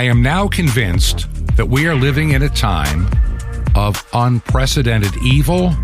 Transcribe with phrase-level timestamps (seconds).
[0.00, 1.26] I am now convinced
[1.56, 3.06] that we are living in a time
[3.74, 5.76] of unprecedented evil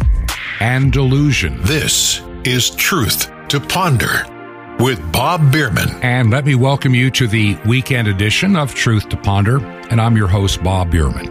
[0.59, 1.61] and delusion.
[1.65, 4.25] This is Truth to Ponder
[4.83, 5.91] with Bob Bierman.
[6.01, 9.59] And let me welcome you to the weekend edition of Truth to Ponder.
[9.91, 11.29] And I'm your host, Bob Bierman.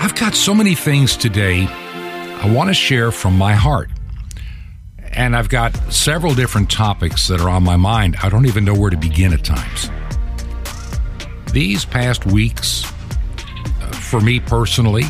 [0.00, 3.88] I've got so many things today I want to share from my heart.
[5.12, 8.16] And I've got several different topics that are on my mind.
[8.20, 9.92] I don't even know where to begin at times.
[11.52, 15.04] These past weeks, uh, for me personally,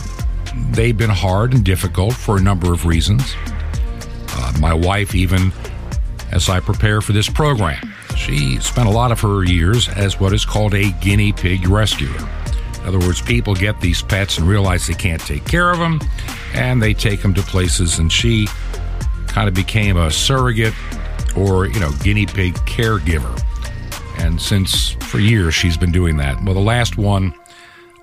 [0.73, 3.35] they've been hard and difficult for a number of reasons.
[4.29, 5.53] Uh, my wife, even
[6.33, 10.33] as I prepare for this program, she spent a lot of her years as what
[10.33, 12.17] is called a guinea pig rescuer.
[12.81, 16.01] In other words, people get these pets and realize they can't take care of them,
[16.55, 18.49] and they take them to places, and she
[19.29, 20.75] kind of became a surrogate
[21.37, 23.42] or, you know, guinea pig caregiver.
[24.23, 26.42] And since for years she's been doing that.
[26.45, 27.34] Well, the last one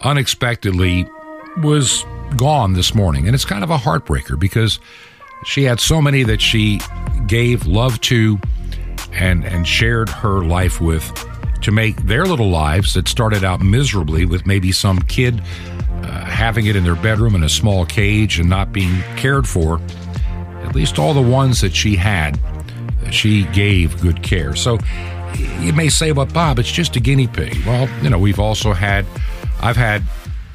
[0.02, 1.08] unexpectedly
[1.62, 3.26] was gone this morning.
[3.26, 4.80] And it's kind of a heartbreaker because
[5.46, 6.82] she had so many that she
[7.28, 8.38] gave love to
[9.14, 11.12] and, and shared her life with
[11.62, 15.42] to make their little lives that started out miserably with maybe some kid
[16.04, 19.82] uh, having it in their bedroom in a small cage and not being cared for.
[20.64, 22.40] At least all the ones that she had,
[23.12, 24.56] she gave good care.
[24.56, 24.78] So
[25.60, 28.74] you may say, "But Bob, it's just a guinea pig." Well, you know, we've also
[28.74, 29.06] had,
[29.62, 30.04] I've had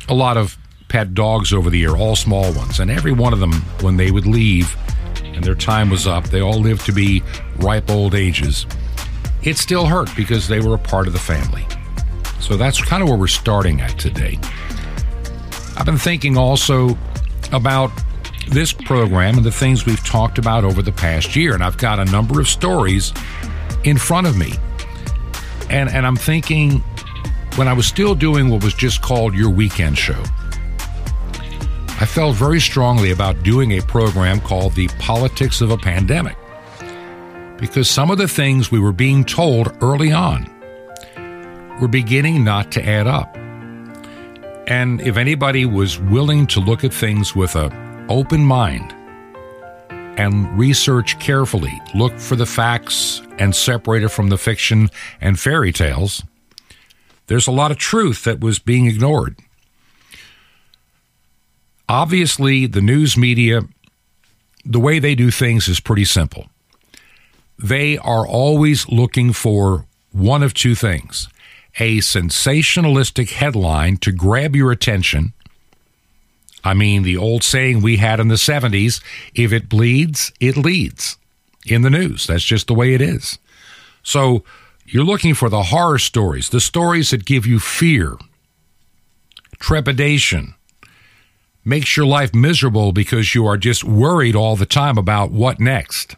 [0.09, 0.57] a lot of
[0.89, 4.11] pet dogs over the year, all small ones, and every one of them, when they
[4.11, 4.77] would leave
[5.35, 7.23] and their time was up, they all lived to be
[7.57, 8.67] ripe old ages.
[9.43, 11.67] It still hurt because they were a part of the family.
[12.41, 14.39] So that's kind of where we're starting at today.
[15.77, 16.97] I've been thinking also
[17.53, 17.91] about
[18.49, 21.99] this program and the things we've talked about over the past year, and I've got
[21.99, 23.13] a number of stories
[23.83, 24.53] in front of me.
[25.71, 26.81] And, and I'm thinking
[27.57, 30.23] when I was still doing what was just called Your Weekend Show,
[32.01, 36.37] I felt very strongly about doing a program called The Politics of a Pandemic
[37.59, 40.51] because some of the things we were being told early on
[41.81, 43.37] were beginning not to add up.
[44.67, 47.71] And if anybody was willing to look at things with a
[48.09, 48.95] open mind
[50.17, 54.89] and research carefully, look for the facts and separate it from the fiction
[55.21, 56.23] and fairy tales,
[57.27, 59.37] there's a lot of truth that was being ignored.
[61.89, 63.63] Obviously, the news media,
[64.65, 66.47] the way they do things is pretty simple.
[67.59, 71.29] They are always looking for one of two things
[71.81, 75.33] a sensationalistic headline to grab your attention.
[76.65, 79.03] I mean, the old saying we had in the 70s
[79.35, 81.19] if it bleeds, it leads
[81.67, 82.27] in the news.
[82.27, 83.39] That's just the way it is.
[84.03, 84.45] So
[84.87, 88.17] you're looking for the horror stories, the stories that give you fear,
[89.59, 90.55] trepidation,
[91.65, 96.17] makes your life miserable because you are just worried all the time about what next.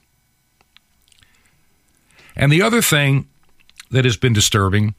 [2.34, 3.28] And the other thing
[3.90, 4.94] that has been disturbing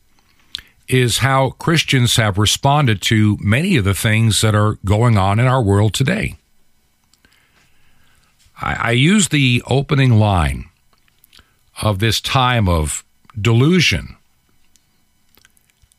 [0.88, 5.46] is how Christians have responded to many of the things that are going on in
[5.46, 6.38] our world today.
[8.62, 10.70] I, I use the opening line
[11.82, 13.04] of this time of
[13.40, 14.16] delusion.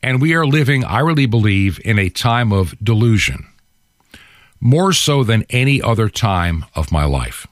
[0.01, 3.47] And we are living, I really believe, in a time of delusion,
[4.59, 7.47] more so than any other time of my life.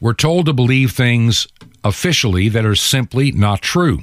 [0.00, 1.46] We're told to believe things
[1.84, 4.02] officially that are simply not true.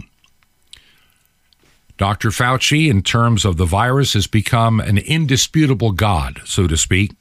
[2.00, 2.30] Dr.
[2.30, 7.12] Fauci, in terms of the virus, has become an indisputable God, so to speak,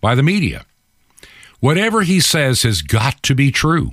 [0.00, 0.64] by the media.
[1.60, 3.90] Whatever he says has got to be true.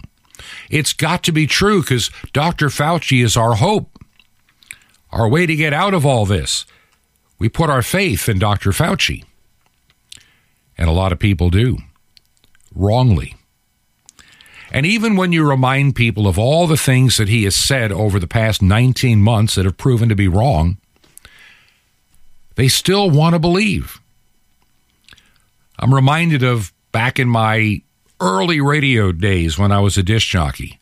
[0.70, 2.68] It's got to be true because Dr.
[2.68, 4.02] Fauci is our hope,
[5.12, 6.66] our way to get out of all this.
[7.38, 8.72] We put our faith in Dr.
[8.72, 9.26] Fauci.
[10.78, 11.80] And a lot of people do,
[12.74, 13.36] wrongly.
[14.72, 18.20] And even when you remind people of all the things that he has said over
[18.20, 20.78] the past 19 months that have proven to be wrong,
[22.56, 24.00] they still want to believe.
[25.80, 27.82] I'm reminded of back in my
[28.20, 30.80] early radio days when I was a disc jockey.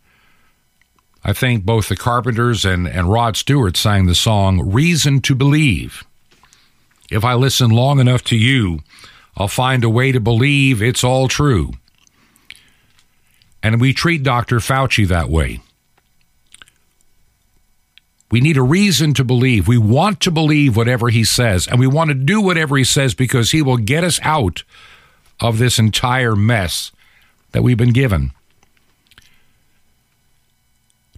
[1.23, 6.03] I think both the Carpenters and, and Rod Stewart sang the song Reason to Believe.
[7.11, 8.79] If I listen long enough to you,
[9.35, 11.73] I'll find a way to believe it's all true.
[13.67, 14.59] And we treat Dr.
[14.59, 15.59] Fauci that way.
[18.31, 19.67] We need a reason to believe.
[19.67, 23.13] We want to believe whatever he says, and we want to do whatever he says
[23.13, 24.63] because he will get us out
[25.41, 26.93] of this entire mess
[27.51, 28.31] that we've been given.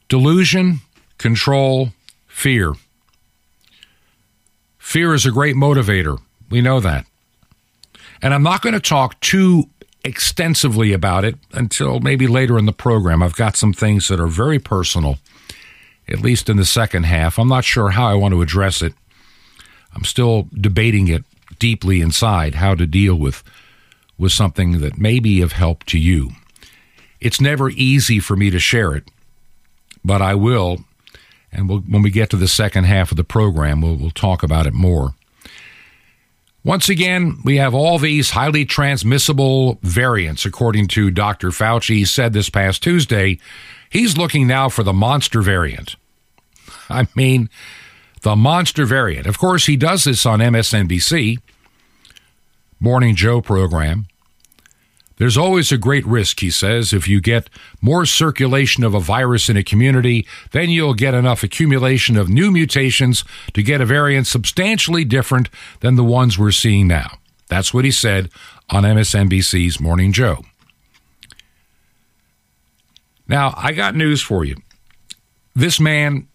[0.08, 0.80] Delusion,
[1.20, 1.90] control,
[2.26, 2.74] fear.
[4.80, 6.20] Fear is a great motivator.
[6.50, 7.06] We know that.
[8.24, 9.70] And I'm not going to talk too
[10.04, 13.22] extensively about it until maybe later in the program.
[13.22, 15.18] I've got some things that are very personal,
[16.08, 17.38] at least in the second half.
[17.38, 18.94] I'm not sure how I want to address it.
[19.94, 21.24] I'm still debating it
[21.58, 23.44] deeply inside how to deal with
[24.18, 26.32] with something that may be of help to you.
[27.22, 29.10] It's never easy for me to share it,
[30.04, 30.84] but I will.
[31.52, 34.44] And we'll, when we get to the second half of the program, we'll, we'll talk
[34.44, 35.16] about it more.
[36.64, 41.50] Once again, we have all these highly transmissible variants, according to Dr.
[41.50, 41.96] Fauci.
[41.96, 43.40] He said this past Tuesday
[43.90, 45.96] he's looking now for the monster variant.
[46.90, 47.50] I mean,
[48.22, 49.28] the monster variant.
[49.28, 51.40] Of course, he does this on MSNBC,
[52.80, 54.08] Morning Joe program.
[55.20, 57.50] There's always a great risk, he says, if you get
[57.82, 62.50] more circulation of a virus in a community, then you'll get enough accumulation of new
[62.52, 65.50] mutations to get a variant substantially different
[65.82, 67.18] than the ones we're seeing now.
[67.50, 68.30] That's what he said
[68.70, 70.46] on MSNBC's Morning Joe.
[73.28, 74.56] Now, I got news for you.
[75.54, 76.30] This man,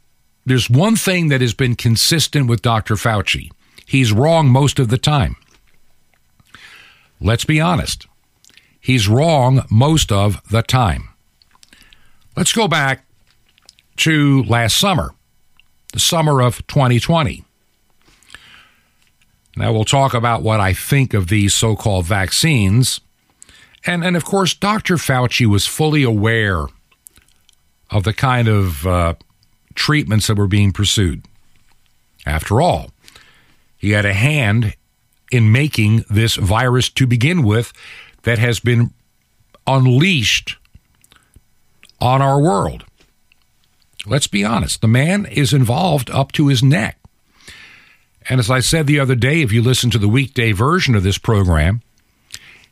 [0.45, 2.97] there's one thing that has been consistent with Dr.
[2.97, 3.51] Fauci.
[3.87, 5.37] He's wrong most of the time.
[7.19, 8.07] Let's be honest
[8.85, 11.09] he's wrong most of the time.
[12.37, 13.07] Let's go back
[13.97, 15.15] to last summer,
[15.93, 17.45] the summer of 2020.
[19.57, 23.01] Now we'll talk about what I think of these so called vaccines.
[23.87, 24.97] And, and of course, Dr.
[24.97, 26.67] Fauci was fully aware
[27.91, 29.15] of the kind of uh,
[29.75, 31.25] treatments that were being pursued.
[32.27, 32.91] After all,
[33.79, 34.75] he had a hand
[35.31, 37.73] in making this virus to begin with
[38.25, 38.93] that has been
[39.67, 40.56] unleashed
[42.00, 42.85] on our world.
[44.06, 46.99] Let's be honest, the man is involved up to his neck.
[48.29, 51.03] And as I said the other day, if you listen to the weekday version of
[51.03, 51.82] this program,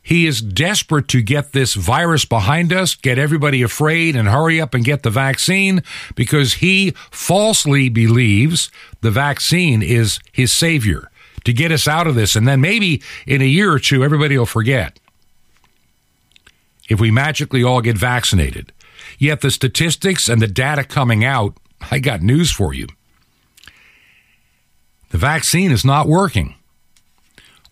[0.01, 4.73] he is desperate to get this virus behind us, get everybody afraid, and hurry up
[4.73, 5.81] and get the vaccine
[6.15, 8.69] because he falsely believes
[9.01, 11.09] the vaccine is his savior
[11.45, 12.35] to get us out of this.
[12.35, 14.99] And then maybe in a year or two, everybody will forget
[16.89, 18.71] if we magically all get vaccinated.
[19.17, 21.57] Yet the statistics and the data coming out,
[21.91, 22.87] I got news for you.
[25.09, 26.55] The vaccine is not working.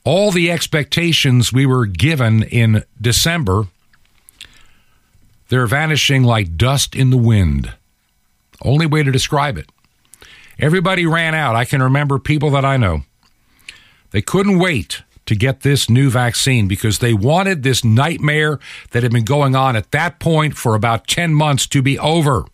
[0.04, 3.68] All the expectations we were given in December,
[5.50, 7.74] they're vanishing like dust in the wind.
[8.64, 9.70] Only way to describe it.
[10.60, 11.56] Everybody ran out.
[11.56, 13.04] I can remember people that I know.
[14.12, 18.60] They couldn't wait to get this new vaccine because they wanted this nightmare
[18.92, 22.46] that had been going on at that point for about 10 months to be over.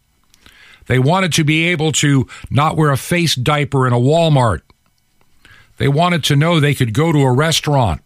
[0.87, 4.61] They wanted to be able to not wear a face diaper in a Walmart.
[5.77, 8.01] They wanted to know they could go to a restaurant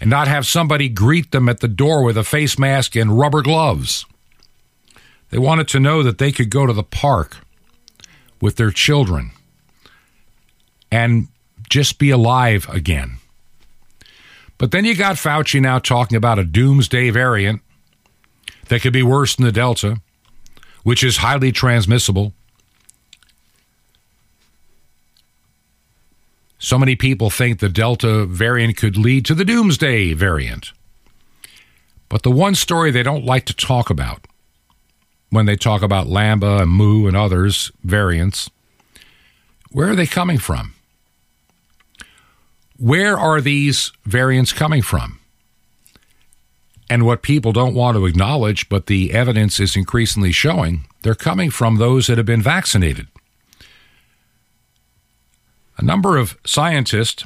[0.00, 3.42] and not have somebody greet them at the door with a face mask and rubber
[3.42, 4.04] gloves.
[5.30, 7.38] They wanted to know that they could go to the park
[8.40, 9.30] with their children
[10.92, 11.28] and
[11.68, 13.18] just be alive again.
[14.64, 17.60] But then you got Fauci now talking about a doomsday variant
[18.68, 20.00] that could be worse than the Delta,
[20.84, 22.32] which is highly transmissible.
[26.58, 30.72] So many people think the Delta variant could lead to the doomsday variant.
[32.08, 34.26] But the one story they don't like to talk about
[35.28, 38.48] when they talk about Lambda and Mu and others variants,
[39.70, 40.73] where are they coming from?
[42.78, 45.20] Where are these variants coming from?
[46.90, 51.50] And what people don't want to acknowledge, but the evidence is increasingly showing, they're coming
[51.50, 53.06] from those that have been vaccinated.
[55.78, 57.24] A number of scientists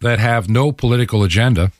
[0.00, 1.72] that have no political agenda,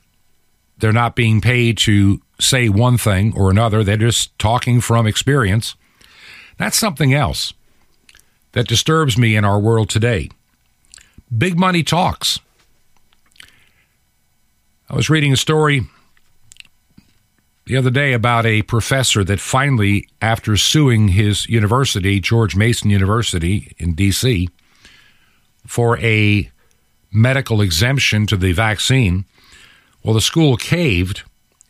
[0.77, 5.75] they're not being paid to say one thing or another, they're just talking from experience.
[6.57, 7.53] That's something else
[8.53, 10.29] that disturbs me in our world today.
[11.37, 12.39] Big money talks.
[14.89, 15.81] I was reading a story
[17.65, 23.73] the other day about a professor that finally, after suing his university, George Mason University
[23.77, 24.49] in D.C.,
[25.65, 26.51] for a
[27.11, 29.25] medical exemption to the vaccine,
[30.03, 31.23] well, the school caved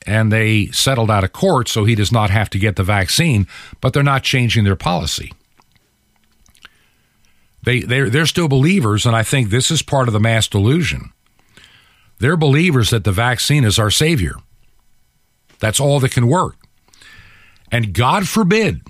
[0.05, 3.47] and they settled out of court so he does not have to get the vaccine,
[3.79, 5.31] but they're not changing their policy.
[7.63, 11.11] They, they're, they're still believers, and I think this is part of the mass delusion.
[12.19, 14.35] They're believers that the vaccine is our savior.
[15.59, 16.55] That's all that can work.
[17.71, 18.81] And God forbid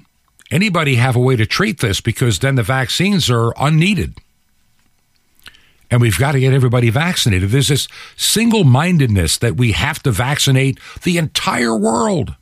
[0.51, 4.15] anybody have a way to treat this because then the vaccines are unneeded.
[5.91, 7.51] and we've got to get everybody vaccinated.
[7.51, 12.35] There's this single mindedness that we have to vaccinate the entire world.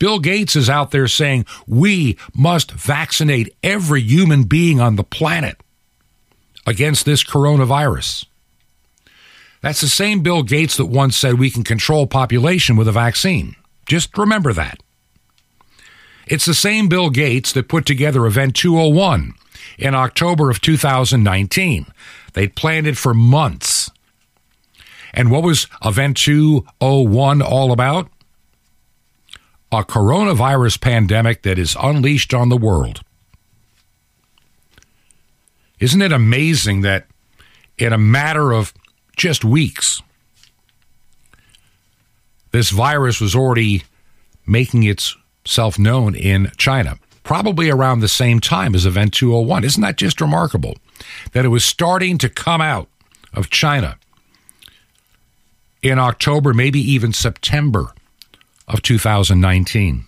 [0.00, 5.58] Bill Gates is out there saying we must vaccinate every human being on the planet
[6.66, 8.24] against this coronavirus.
[9.60, 13.56] That's the same Bill Gates that once said we can control population with a vaccine.
[13.86, 14.80] Just remember that.
[16.26, 19.34] It's the same Bill Gates that put together Event 201
[19.78, 21.86] in October of 2019.
[22.32, 23.90] They'd planned it for months.
[25.12, 28.08] And what was Event 201 all about?
[29.72, 33.02] A coronavirus pandemic that is unleashed on the world.
[35.78, 37.06] Isn't it amazing that
[37.78, 38.74] in a matter of
[39.16, 40.02] just weeks,
[42.50, 43.84] this virus was already
[44.46, 49.64] making itself known in China, probably around the same time as Event 201.
[49.64, 50.76] Isn't that just remarkable?
[51.32, 52.88] That it was starting to come out
[53.32, 53.98] of China
[55.82, 57.94] in October, maybe even September
[58.72, 60.04] of 2019.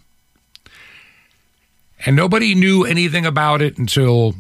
[2.05, 4.35] And nobody knew anything about it until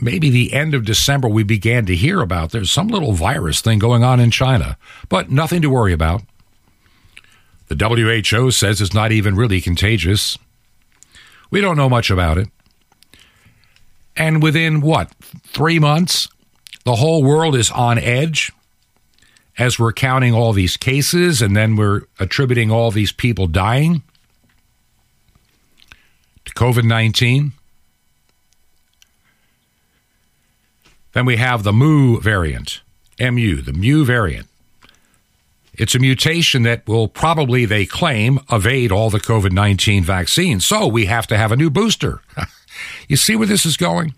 [0.00, 1.28] maybe the end of December.
[1.28, 4.76] We began to hear about there's some little virus thing going on in China,
[5.08, 6.22] but nothing to worry about.
[7.68, 10.38] The WHO says it's not even really contagious.
[11.50, 12.48] We don't know much about it.
[14.16, 15.10] And within what,
[15.44, 16.28] three months,
[16.84, 18.52] the whole world is on edge
[19.58, 24.02] as we're counting all these cases and then we're attributing all these people dying
[26.44, 27.52] to COVID 19.
[31.12, 32.82] Then we have the Mu variant,
[33.18, 34.48] MU, the Mu variant.
[35.72, 40.64] It's a mutation that will probably, they claim, evade all the COVID 19 vaccines.
[40.64, 42.20] So we have to have a new booster.
[43.08, 44.14] you see where this is going?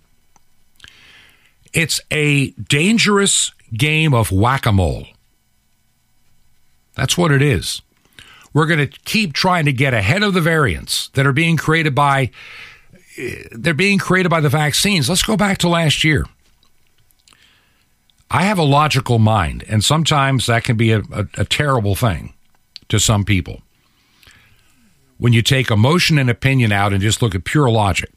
[1.72, 5.06] It's a dangerous game of whack a mole.
[6.98, 7.80] That's what it is.
[8.52, 11.94] We're going to keep trying to get ahead of the variants that are being created
[11.94, 12.32] by
[13.16, 15.08] eh, they're being created by the vaccines.
[15.08, 16.26] Let's go back to last year.
[18.30, 22.34] I have a logical mind, and sometimes that can be a, a, a terrible thing
[22.88, 23.62] to some people.
[25.18, 28.10] When you take emotion and opinion out and just look at pure logic,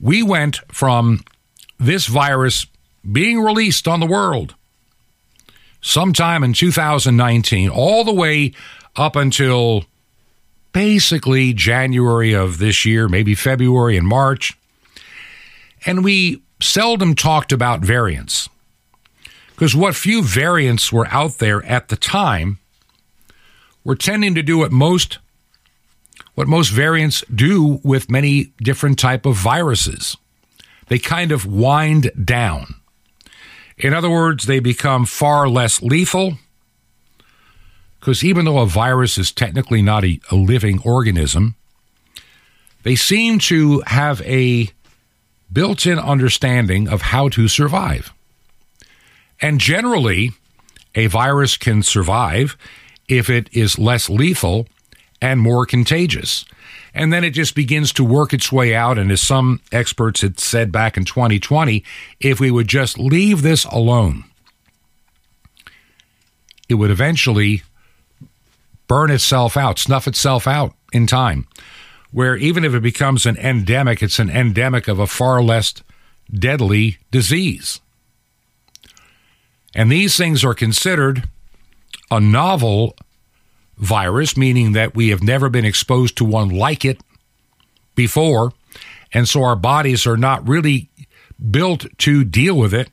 [0.00, 1.24] we went from
[1.80, 2.66] this virus
[3.10, 4.54] being released on the world
[5.84, 8.52] sometime in 2019, all the way
[8.96, 9.84] up until
[10.72, 14.54] basically January of this year, maybe February and March.
[15.86, 18.48] And we seldom talked about variants
[19.50, 22.58] because what few variants were out there at the time
[23.84, 25.18] were tending to do what most
[26.34, 30.16] what most variants do with many different type of viruses.
[30.88, 32.74] They kind of wind down.
[33.76, 36.38] In other words, they become far less lethal
[37.98, 41.56] because even though a virus is technically not a, a living organism,
[42.82, 44.68] they seem to have a
[45.50, 48.12] built in understanding of how to survive.
[49.40, 50.32] And generally,
[50.94, 52.58] a virus can survive
[53.08, 54.66] if it is less lethal
[55.22, 56.44] and more contagious.
[56.94, 58.98] And then it just begins to work its way out.
[58.98, 61.82] And as some experts had said back in 2020,
[62.20, 64.24] if we would just leave this alone,
[66.68, 67.62] it would eventually
[68.86, 71.46] burn itself out, snuff itself out in time.
[72.12, 75.74] Where even if it becomes an endemic, it's an endemic of a far less
[76.32, 77.80] deadly disease.
[79.74, 81.28] And these things are considered
[82.10, 82.96] a novel
[83.76, 87.00] virus, meaning that we have never been exposed to one like it
[87.94, 88.52] before.
[89.12, 90.88] And so our bodies are not really
[91.50, 92.90] built to deal with it.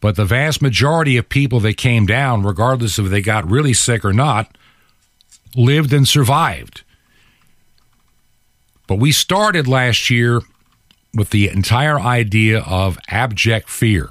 [0.00, 4.04] But the vast majority of people that came down, regardless if they got really sick
[4.04, 4.58] or not,
[5.56, 6.82] lived and survived.
[8.86, 10.42] But we started last year
[11.14, 14.10] with the entire idea of abject fear.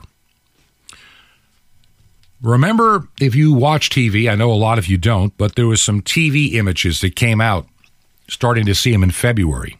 [2.43, 5.81] Remember, if you watch TV, I know a lot of you don't, but there was
[5.81, 7.65] some TV images that came out,
[8.27, 9.77] starting to see them in February,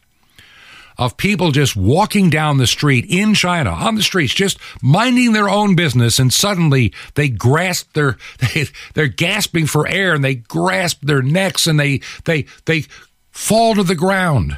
[0.98, 5.50] of people just walking down the street in China, on the streets, just minding their
[5.50, 11.02] own business, and suddenly they grasp their, they, they're gasping for air, and they grasp
[11.02, 12.86] their necks, and they, they, they
[13.30, 14.58] fall to the ground.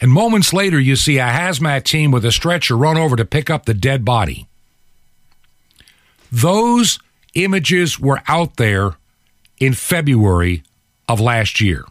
[0.00, 3.50] And moments later, you see a hazmat team with a stretcher run over to pick
[3.50, 4.46] up the dead body.
[6.30, 7.00] Those
[7.36, 8.96] images were out there
[9.58, 10.62] in February
[11.08, 11.84] of last year.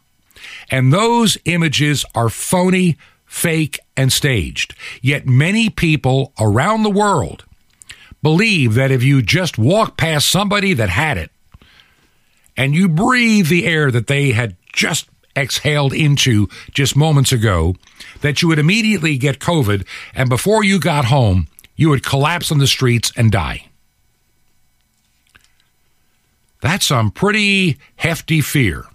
[0.70, 4.76] And those images are phony, fake, and staged.
[5.02, 7.46] Yet many people around the world
[8.22, 11.32] believe that if you just walk past somebody that had it
[12.58, 17.76] and you breathe the air that they had just exhaled into just moments ago,
[18.22, 22.58] that you would immediately get COVID, and before you got home, you would collapse on
[22.58, 23.68] the streets and die.
[26.66, 28.86] That's some pretty hefty fear.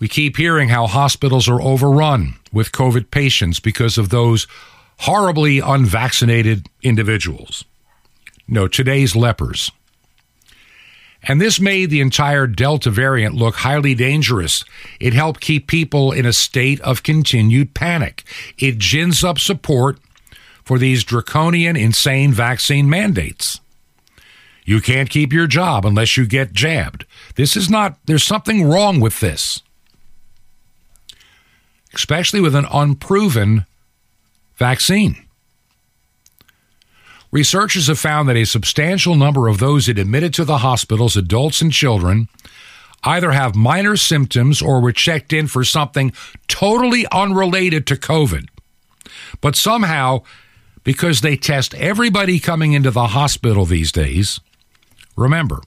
[0.00, 4.48] We keep hearing how hospitals are overrun with COVID patients because of those
[4.98, 7.64] horribly unvaccinated individuals.
[8.48, 9.70] No, today's lepers.
[11.22, 14.64] And this made the entire Delta variant look highly dangerous.
[14.98, 18.24] It helped keep people in a state of continued panic.
[18.58, 20.00] It gins up support
[20.64, 23.60] for these draconian, insane vaccine mandates.
[24.70, 27.04] You can't keep your job unless you get jabbed.
[27.34, 29.62] This is not, there's something wrong with this,
[31.92, 33.66] especially with an unproven
[34.54, 35.26] vaccine.
[37.32, 41.72] Researchers have found that a substantial number of those admitted to the hospitals, adults and
[41.72, 42.28] children,
[43.02, 46.12] either have minor symptoms or were checked in for something
[46.46, 48.46] totally unrelated to COVID.
[49.40, 50.22] But somehow,
[50.84, 54.38] because they test everybody coming into the hospital these days,
[55.20, 55.60] remember,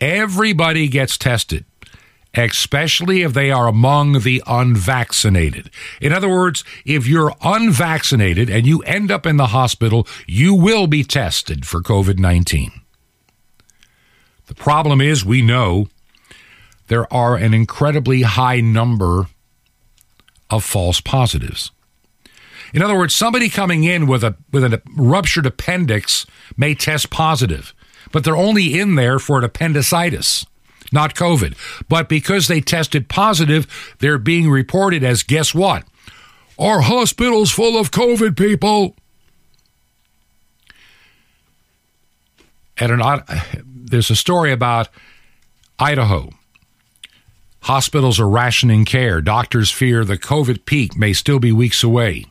[0.00, 1.64] everybody gets tested
[2.36, 5.70] especially if they are among the unvaccinated.
[6.00, 10.86] In other words, if you're unvaccinated and you end up in the hospital, you will
[10.86, 12.72] be tested for COVID 19.
[14.46, 15.88] The problem is, we know
[16.88, 19.26] there are an incredibly high number
[20.50, 21.72] of false positives.
[22.72, 26.26] In other words, somebody coming in with a with a ruptured appendix
[26.56, 27.74] may test positive,
[28.12, 30.46] but they're only in there for an appendicitis
[30.92, 31.56] not COVID.
[31.88, 33.66] But because they tested positive,
[33.98, 35.84] they're being reported as guess what?
[36.58, 38.96] Our hospital's full of COVID people.
[42.78, 43.22] And an,
[43.64, 44.88] there's a story about
[45.78, 46.30] Idaho.
[47.62, 49.20] Hospitals are rationing care.
[49.20, 52.26] Doctors fear the COVID peak may still be weeks away.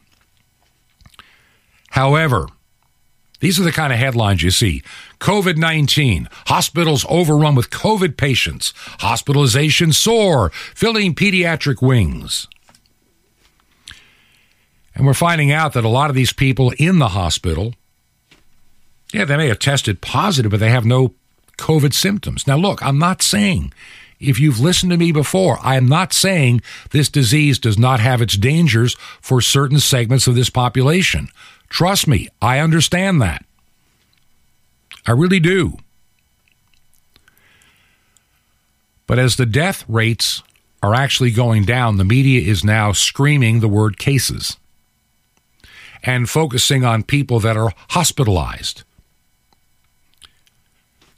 [1.90, 2.48] However,
[3.40, 4.82] these are the kind of headlines you see.
[5.26, 12.48] COVID 19, hospitals overrun with COVID patients, hospitalization soar, filling pediatric wings.
[14.94, 17.74] And we're finding out that a lot of these people in the hospital,
[19.14, 21.16] yeah, they may have tested positive, but they have no
[21.58, 22.46] COVID symptoms.
[22.46, 23.74] Now, look, I'm not saying,
[24.20, 26.62] if you've listened to me before, I am not saying
[26.92, 31.30] this disease does not have its dangers for certain segments of this population.
[31.68, 33.44] Trust me, I understand that.
[35.06, 35.78] I really do.
[39.08, 40.41] But as the death rates
[40.82, 44.58] are actually going down, the media is now screaming the word cases
[46.04, 48.84] and focusing on people that are hospitalized.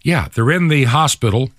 [0.03, 1.51] Yeah, they're in the hospital.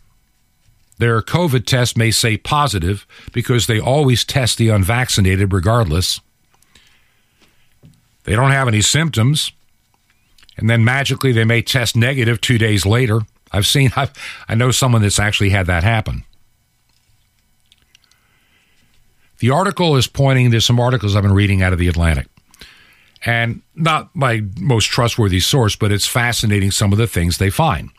[0.98, 6.20] Their COVID test may say positive because they always test the unvaccinated regardless.
[8.24, 9.52] They don't have any symptoms
[10.58, 13.20] and then magically they may test negative two days later.
[13.52, 14.12] I've seen, I've,
[14.48, 16.24] I know someone that's actually had that happen.
[19.38, 22.26] The article is pointing to some articles I've been reading out of the Atlantic.
[23.24, 27.90] And not my most trustworthy source, but it's fascinating some of the things they find.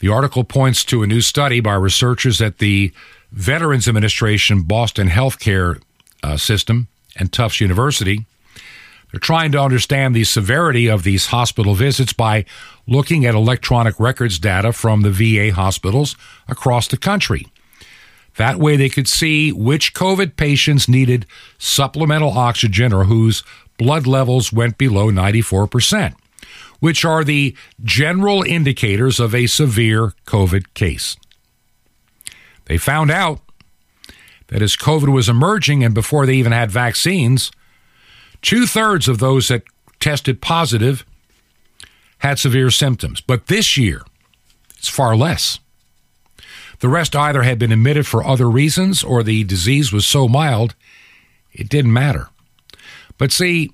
[0.00, 2.92] The article points to a new study by researchers at the
[3.30, 5.82] Veterans Administration Boston Healthcare
[6.22, 8.26] uh, System and Tufts University
[9.14, 12.44] they're trying to understand the severity of these hospital visits by
[12.88, 16.16] looking at electronic records data from the VA hospitals
[16.48, 17.46] across the country.
[18.38, 21.26] That way, they could see which COVID patients needed
[21.58, 23.44] supplemental oxygen or whose
[23.78, 26.16] blood levels went below 94%,
[26.80, 31.16] which are the general indicators of a severe COVID case.
[32.64, 33.38] They found out
[34.48, 37.52] that as COVID was emerging and before they even had vaccines,
[38.44, 39.62] Two thirds of those that
[40.00, 41.06] tested positive
[42.18, 43.22] had severe symptoms.
[43.22, 44.02] But this year,
[44.76, 45.60] it's far less.
[46.80, 50.74] The rest either had been admitted for other reasons or the disease was so mild
[51.54, 52.28] it didn't matter.
[53.16, 53.72] But see,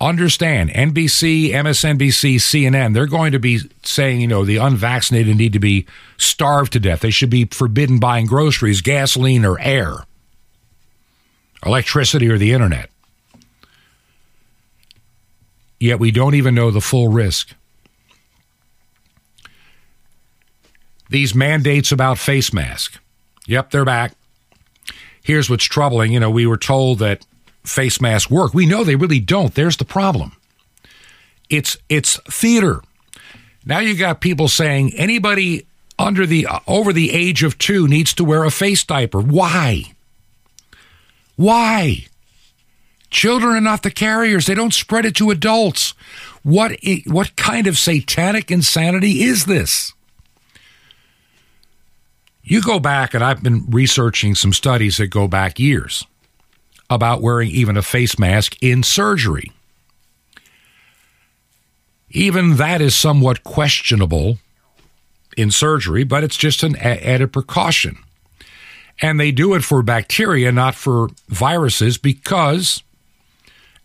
[0.00, 5.58] understand NBC, MSNBC, CNN, they're going to be saying, you know, the unvaccinated need to
[5.58, 5.84] be
[6.16, 7.00] starved to death.
[7.00, 10.04] They should be forbidden buying groceries, gasoline, or air,
[11.66, 12.91] electricity, or the internet
[15.82, 17.54] yet we don't even know the full risk.
[21.10, 23.00] These mandates about face mask.
[23.46, 24.14] Yep, they're back.
[25.24, 26.12] here's what's troubling.
[26.12, 27.26] You know, we were told that
[27.64, 28.54] face masks work.
[28.54, 29.54] We know they really don't.
[29.54, 30.32] There's the problem.
[31.50, 32.80] It's it's theater.
[33.66, 35.66] Now you got people saying anybody
[35.98, 39.20] under the uh, over the age of 2 needs to wear a face diaper.
[39.20, 39.92] Why?
[41.36, 42.06] Why?
[43.12, 44.46] Children are not the carriers.
[44.46, 45.90] They don't spread it to adults.
[46.42, 49.92] What what kind of satanic insanity is this?
[52.42, 56.04] You go back, and I've been researching some studies that go back years
[56.88, 59.52] about wearing even a face mask in surgery.
[62.10, 64.38] Even that is somewhat questionable
[65.36, 67.98] in surgery, but it's just an added precaution.
[69.00, 72.82] And they do it for bacteria, not for viruses, because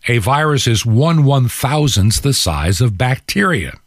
[0.06, 3.78] a virus is one one thousandth the size of bacteria.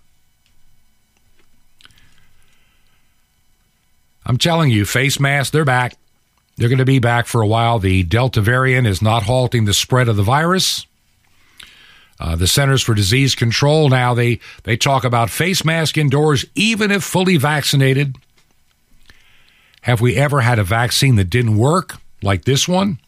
[4.26, 5.96] I'm telling you, face masks, they're back.
[6.58, 7.80] They're going to be back for a while.
[7.80, 10.86] The Delta variant is not halting the spread of the virus.
[12.20, 16.92] Uh, the Centers for Disease Control now they they talk about face mask indoors, even
[16.92, 18.16] if fully vaccinated.
[19.82, 23.00] Have we ever had a vaccine that didn't work like this one?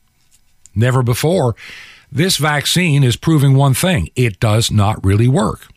[0.74, 1.56] Never before.
[2.14, 5.68] This vaccine is proving one thing: it does not really work.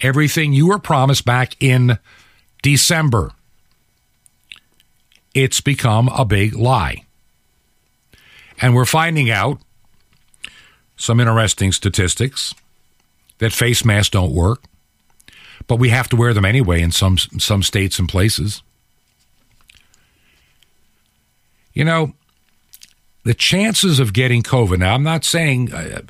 [0.00, 1.98] Everything you were promised back in
[2.62, 3.32] December,
[5.34, 7.04] it's become a big lie.
[8.58, 9.60] And we're finding out
[10.96, 12.54] some interesting statistics
[13.36, 14.64] that face masks don't work,
[15.66, 18.62] but we have to wear them anyway in some some states and places.
[21.74, 22.14] You know,
[23.26, 24.78] the chances of getting COVID.
[24.78, 26.02] Now, I'm not saying uh,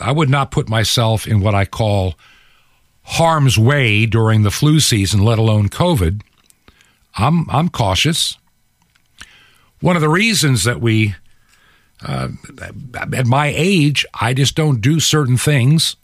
[0.00, 2.16] I would not put myself in what I call
[3.04, 6.20] harm's way during the flu season, let alone COVID.
[7.14, 8.38] I'm I'm cautious.
[9.80, 11.14] One of the reasons that we,
[12.04, 12.30] uh,
[13.14, 15.94] at my age, I just don't do certain things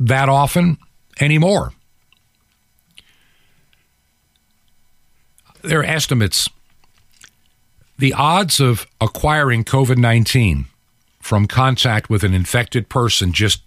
[0.00, 0.78] that often
[1.20, 1.72] anymore.
[5.60, 6.48] There are estimates.
[8.04, 10.66] The odds of acquiring COVID 19
[11.20, 13.62] from contact with an infected person just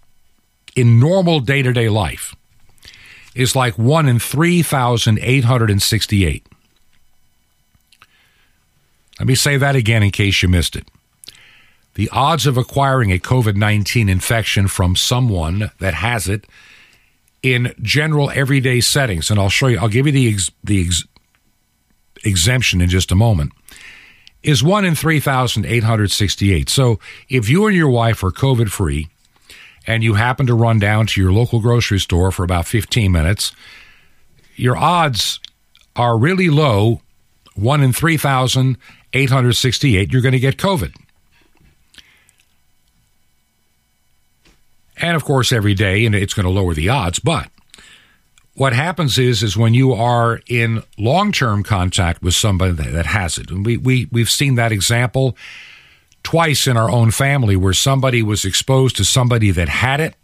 [0.76, 2.36] in normal day to day life
[3.34, 6.46] is like 1 in 3,868.
[9.18, 10.86] Let me say that again in case you missed it
[11.94, 16.46] the odds of acquiring a COVID 19 infection from someone that has it
[17.42, 21.02] in general everyday settings, and I'll show you, I'll give you the, ex, the ex,
[22.24, 23.50] exemption in just a moment,
[24.42, 26.68] is 1 in 3,868.
[26.68, 29.08] So if you and your wife are COVID free
[29.86, 33.50] and you happen to run down to your local grocery store for about 15 minutes,
[34.56, 35.40] your odds
[35.96, 37.00] are really low
[37.54, 40.94] 1 in 3,868, you're going to get COVID.
[45.00, 47.18] and of course every day, and it's going to lower the odds.
[47.18, 47.50] But
[48.58, 53.06] what happens is is when you are in long term contact with somebody that, that
[53.06, 55.36] has it, and we we we've seen that example
[56.24, 60.16] twice in our own family where somebody was exposed to somebody that had it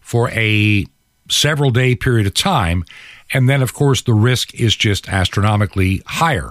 [0.00, 0.86] for a
[1.28, 2.82] several day period of time,
[3.32, 6.50] and then of course the risk is just astronomically higher.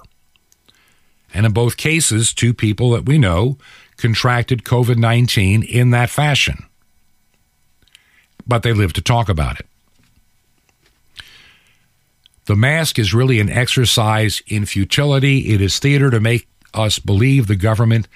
[1.34, 3.58] And in both cases, two people that we know
[3.98, 6.66] contracted COVID 19 in that fashion
[8.48, 9.68] but they live to talk about it.
[12.46, 15.54] The mask is really an exercise in futility.
[15.54, 18.08] It is theater to make us believe the government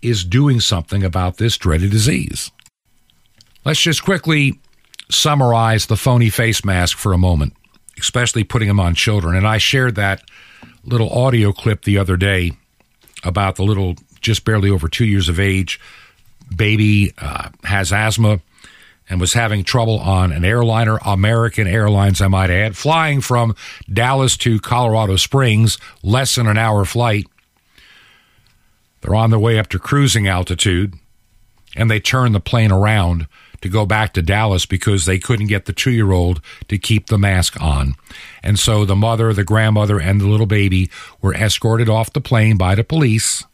[0.00, 2.50] is doing something about this dreaded disease.
[3.64, 4.60] Let's just quickly
[5.10, 7.54] summarize the phony face mask for a moment,
[7.98, 9.36] especially putting them on children.
[9.36, 10.22] And I shared that
[10.84, 12.52] little audio clip the other day
[13.24, 15.78] about the little, just barely over two years of age
[16.54, 18.40] baby uh, has asthma
[19.12, 23.54] and was having trouble on an airliner, American Airlines, I might add, flying from
[23.92, 27.26] Dallas to Colorado Springs, less than an hour flight.
[29.02, 30.94] They're on their way up to cruising altitude,
[31.76, 33.26] and they turn the plane around
[33.60, 37.08] to go back to Dallas because they couldn't get the two year old to keep
[37.08, 37.96] the mask on.
[38.42, 42.56] And so the mother, the grandmother, and the little baby were escorted off the plane
[42.56, 43.44] by the police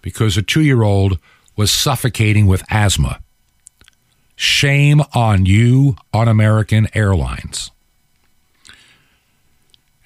[0.00, 1.20] because a two year old
[1.54, 3.21] was suffocating with asthma.
[4.42, 7.70] Shame on you on American Airlines.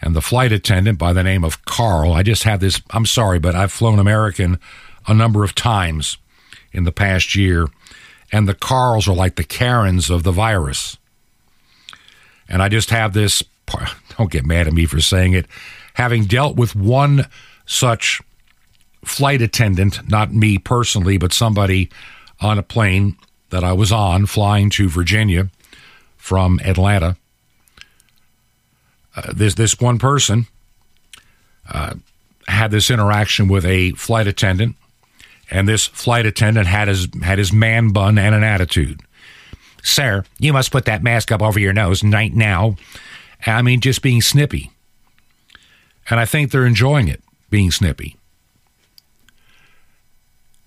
[0.02, 3.38] And the flight attendant by the name of Carl, I just had this, I'm sorry,
[3.38, 4.60] but I've flown American
[5.06, 6.18] a number of times
[6.70, 7.68] in the past year,
[8.30, 10.98] and the Carls are like the Karens of the virus.
[12.46, 13.42] And I just have this,
[14.18, 15.46] don't get mad at me for saying it,
[15.94, 17.24] having dealt with one
[17.64, 18.20] such
[19.02, 21.88] flight attendant, not me personally, but somebody
[22.38, 23.16] on a plane
[23.56, 25.48] that I was on flying to Virginia
[26.18, 27.16] from Atlanta.
[29.16, 30.46] Uh, this this one person
[31.72, 31.94] uh,
[32.48, 34.76] had this interaction with a flight attendant,
[35.50, 39.00] and this flight attendant had his had his man bun and an attitude.
[39.82, 42.76] Sir, you must put that mask up over your nose right now.
[43.46, 44.70] I mean, just being snippy.
[46.10, 48.15] And I think they're enjoying it, being snippy.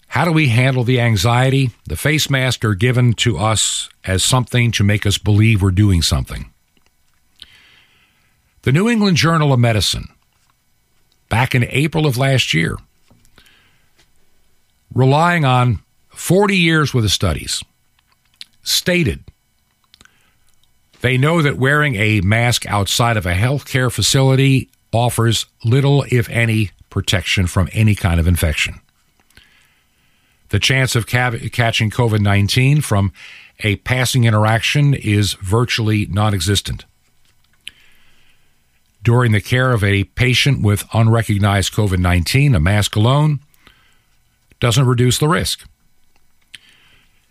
[0.10, 1.70] How do we handle the anxiety?
[1.86, 6.02] The face masks are given to us as something to make us believe we're doing
[6.02, 6.52] something.
[8.64, 10.08] The New England Journal of Medicine,
[11.30, 12.76] back in April of last year,
[14.94, 17.64] relying on 40 years worth of studies,
[18.64, 19.24] stated
[21.02, 26.72] they know that wearing a mask outside of a healthcare facility offers little, if any,
[26.90, 28.82] protection from any kind of infection.
[30.50, 33.12] The chance of ca- catching COVID 19 from
[33.62, 36.86] a passing interaction is virtually non existent.
[39.04, 43.40] During the care of a patient with unrecognized COVID 19, a mask alone
[44.60, 45.68] doesn't reduce the risk.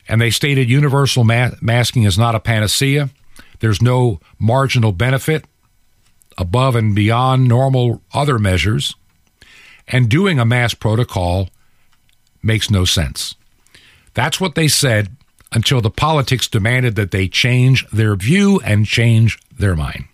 [0.09, 3.11] And they stated universal ma- masking is not a panacea.
[3.61, 5.45] There's no marginal benefit
[6.39, 8.95] above and beyond normal other measures.
[9.89, 11.49] And doing a mask protocol
[12.43, 13.35] makes no sense.
[14.15, 15.17] That's what they said
[15.53, 20.05] until the politics demanded that they change their view and change their mind.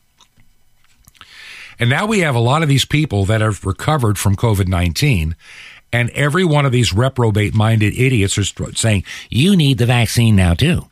[1.79, 5.35] And now we have a lot of these people that have recovered from COVID 19,
[5.93, 10.55] and every one of these reprobate minded idiots are saying, you need the vaccine now,
[10.55, 10.89] too.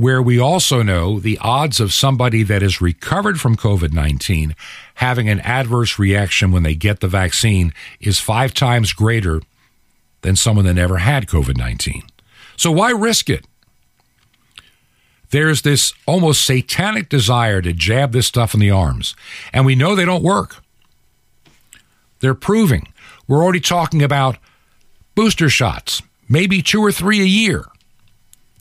[0.00, 4.56] Where we also know the odds of somebody that is recovered from COVID 19
[4.94, 9.42] having an adverse reaction when they get the vaccine is five times greater
[10.22, 12.04] than someone that never had COVID 19.
[12.56, 13.44] So why risk it?
[15.32, 19.14] There's this almost satanic desire to jab this stuff in the arms,
[19.52, 20.64] and we know they don't work.
[22.20, 22.88] They're proving.
[23.28, 24.38] We're already talking about
[25.14, 27.66] booster shots, maybe two or three a year.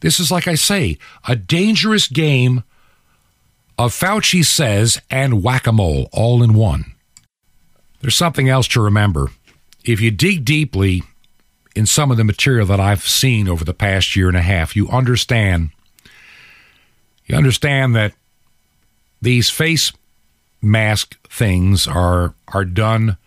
[0.02, 2.64] This is, like I say, a dangerous game
[3.78, 6.94] of Fauci says and whack a mole all in one.
[8.02, 9.32] There's something else to remember.
[9.84, 11.04] If you dig deeply
[11.76, 14.76] in some of the material that I've seen over the past year and a half,
[14.76, 15.70] you understand
[17.26, 18.14] you understand that
[19.22, 19.94] these face
[20.62, 23.18] mask things are are done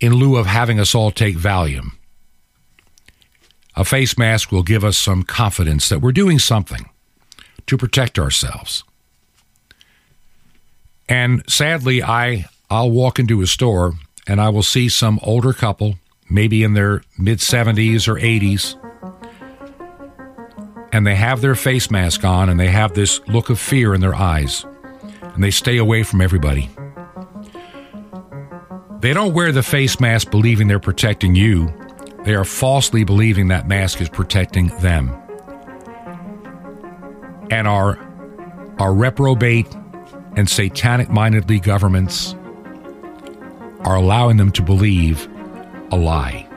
[0.00, 1.92] in lieu of having us all take Valium.
[3.74, 6.90] A face mask will give us some confidence that we're doing something
[7.66, 8.84] to protect ourselves.
[11.08, 13.92] And sadly, I I'll walk into a store
[14.26, 15.96] and I will see some older couple,
[16.30, 18.78] maybe in their mid 70s or 80s,
[20.92, 24.00] and they have their face mask on and they have this look of fear in
[24.00, 24.64] their eyes,
[25.22, 26.70] and they stay away from everybody.
[29.00, 31.72] They don't wear the face mask believing they're protecting you.
[32.24, 35.10] They are falsely believing that mask is protecting them.
[37.50, 37.98] And our,
[38.78, 39.66] our reprobate
[40.36, 42.34] and satanic mindedly governments
[43.80, 45.28] are allowing them to believe
[45.90, 46.48] a lie.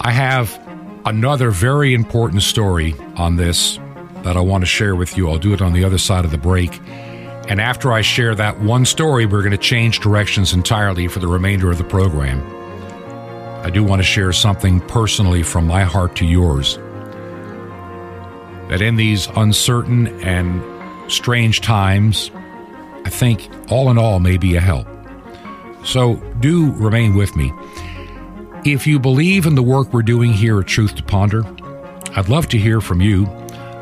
[0.00, 0.60] I have
[1.06, 3.78] another very important story on this
[4.22, 5.28] that I want to share with you.
[5.28, 6.80] I'll do it on the other side of the break.
[7.48, 11.28] And after I share that one story, we're going to change directions entirely for the
[11.28, 12.42] remainder of the program.
[13.64, 16.76] I do want to share something personally from my heart to yours.
[18.68, 20.62] That in these uncertain and
[21.10, 22.30] strange times,
[23.06, 24.86] I think all in all may be a help.
[25.82, 27.52] So do remain with me.
[28.66, 31.42] If you believe in the work we're doing here at Truth to Ponder,
[32.16, 33.26] I'd love to hear from you.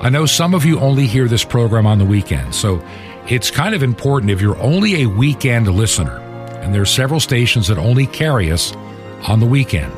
[0.00, 2.84] I know some of you only hear this program on the weekend, so
[3.28, 6.18] it's kind of important if you're only a weekend listener,
[6.60, 8.72] and there are several stations that only carry us
[9.28, 9.92] on the weekend.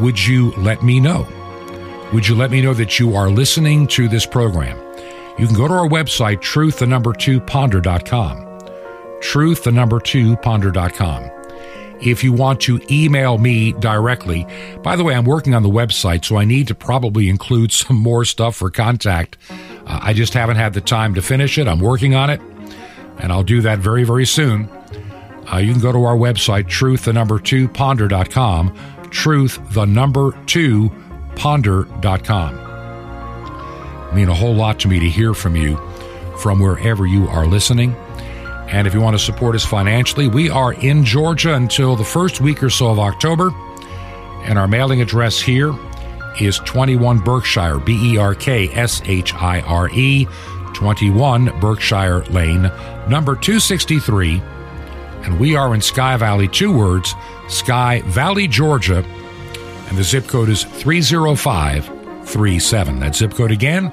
[0.00, 1.26] Would you let me know?
[2.12, 4.78] Would you let me know that you are listening to this program?
[5.38, 8.46] You can go to our website, truth the number two ponder.com.
[9.20, 11.30] Truth the number two ponder.com
[12.00, 14.46] if you want to email me directly.
[14.82, 17.96] By the way, I'm working on the website, so I need to probably include some
[17.96, 19.36] more stuff for contact.
[19.50, 21.66] Uh, I just haven't had the time to finish it.
[21.66, 22.40] I'm working on it,
[23.18, 24.68] and I'll do that very, very soon.
[25.52, 28.74] Uh, you can go to our website, truth, the number two, ponder.com,
[29.10, 30.90] truth, the number two,
[31.36, 32.54] ponder.com.
[34.14, 35.76] Mean a whole lot to me to hear from you
[36.38, 37.94] from wherever you are listening.
[38.68, 42.40] And if you want to support us financially, we are in Georgia until the first
[42.40, 43.50] week or so of October.
[44.44, 45.74] And our mailing address here
[46.40, 50.26] is 21 Berkshire, B E R K S H I R E,
[50.74, 52.70] 21 Berkshire Lane,
[53.08, 54.42] number 263.
[55.28, 57.14] And we are in Sky Valley, two words,
[57.48, 59.04] Sky Valley, Georgia.
[59.88, 63.00] And the zip code is 30537.
[63.00, 63.92] That zip code again,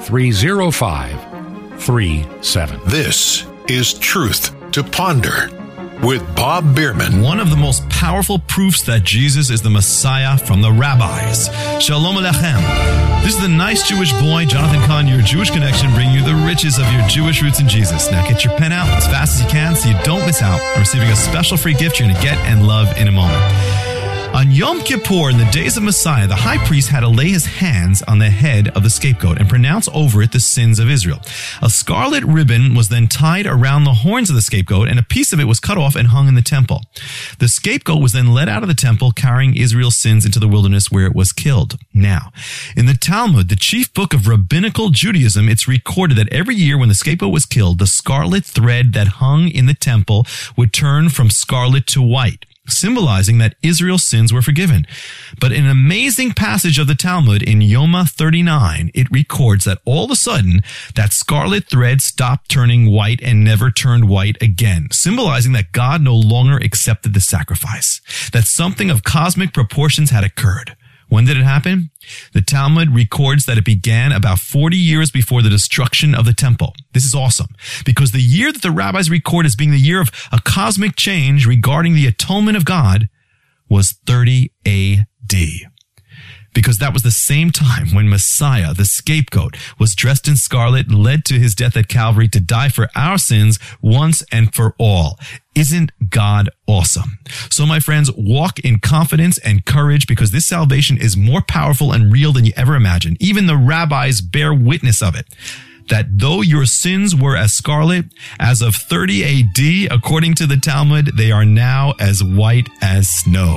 [0.00, 2.80] 30537.
[2.86, 5.55] This is Truth to Ponder
[6.02, 7.22] with Bob Bierman.
[7.22, 11.48] One of the most powerful proofs that Jesus is the Messiah from the rabbis.
[11.82, 13.22] Shalom Alechem.
[13.22, 16.78] This is the nice Jewish boy, Jonathan Cahn, your Jewish connection, bringing you the riches
[16.78, 18.10] of your Jewish roots in Jesus.
[18.10, 20.60] Now get your pen out as fast as you can so you don't miss out
[20.60, 23.95] on receiving a special free gift you're going to get and love in a moment.
[24.36, 27.46] On Yom Kippur, in the days of Messiah, the high priest had to lay his
[27.46, 31.22] hands on the head of the scapegoat and pronounce over it the sins of Israel.
[31.62, 35.32] A scarlet ribbon was then tied around the horns of the scapegoat, and a piece
[35.32, 36.82] of it was cut off and hung in the temple.
[37.38, 40.90] The scapegoat was then led out of the temple, carrying Israel's sins into the wilderness
[40.90, 41.78] where it was killed.
[41.94, 42.30] Now,
[42.76, 46.90] in the Talmud, the chief book of rabbinical Judaism, it's recorded that every year when
[46.90, 50.26] the scapegoat was killed, the scarlet thread that hung in the temple
[50.58, 54.86] would turn from scarlet to white symbolizing that Israel's sins were forgiven.
[55.40, 60.04] But in an amazing passage of the Talmud in Yoma 39, it records that all
[60.04, 60.62] of a sudden
[60.94, 66.14] that scarlet thread stopped turning white and never turned white again, symbolizing that God no
[66.14, 68.00] longer accepted the sacrifice,
[68.32, 70.76] that something of cosmic proportions had occurred.
[71.08, 71.90] When did it happen?
[72.32, 76.74] The Talmud records that it began about 40 years before the destruction of the temple.
[76.92, 77.48] This is awesome
[77.84, 81.46] because the year that the rabbis record as being the year of a cosmic change
[81.46, 83.08] regarding the atonement of God
[83.68, 85.70] was 30 AD
[86.56, 91.22] because that was the same time when Messiah, the scapegoat, was dressed in scarlet, led
[91.26, 95.20] to his death at Calvary to die for our sins once and for all.
[95.54, 97.18] Isn't God awesome?
[97.50, 102.10] So my friends, walk in confidence and courage because this salvation is more powerful and
[102.10, 103.18] real than you ever imagined.
[103.20, 105.26] Even the rabbis bear witness of it
[105.88, 108.06] that though your sins were as scarlet,
[108.40, 113.56] as of 30 AD, according to the Talmud, they are now as white as snow.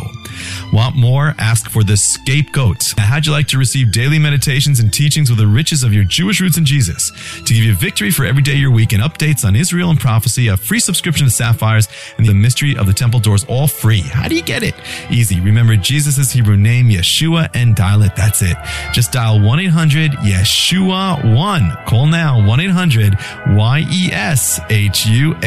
[0.71, 1.33] Want more?
[1.39, 2.93] Ask for the scapegoat.
[2.97, 6.03] Now, how'd you like to receive daily meditations and teachings with the riches of your
[6.03, 7.11] Jewish roots in Jesus?
[7.45, 9.99] To give you victory for every day of your week and updates on Israel and
[9.99, 11.87] prophecy, a free subscription to Sapphires
[12.17, 14.01] and the mystery of the temple doors, all free.
[14.01, 14.75] How do you get it?
[15.09, 15.41] Easy.
[15.41, 18.15] Remember Jesus' Hebrew name, Yeshua, and dial it.
[18.15, 18.55] That's it.
[18.93, 21.85] Just dial 1-800-YESHUA-1.
[21.85, 23.13] Call now now 1 800
[23.93, 25.39] YESHUA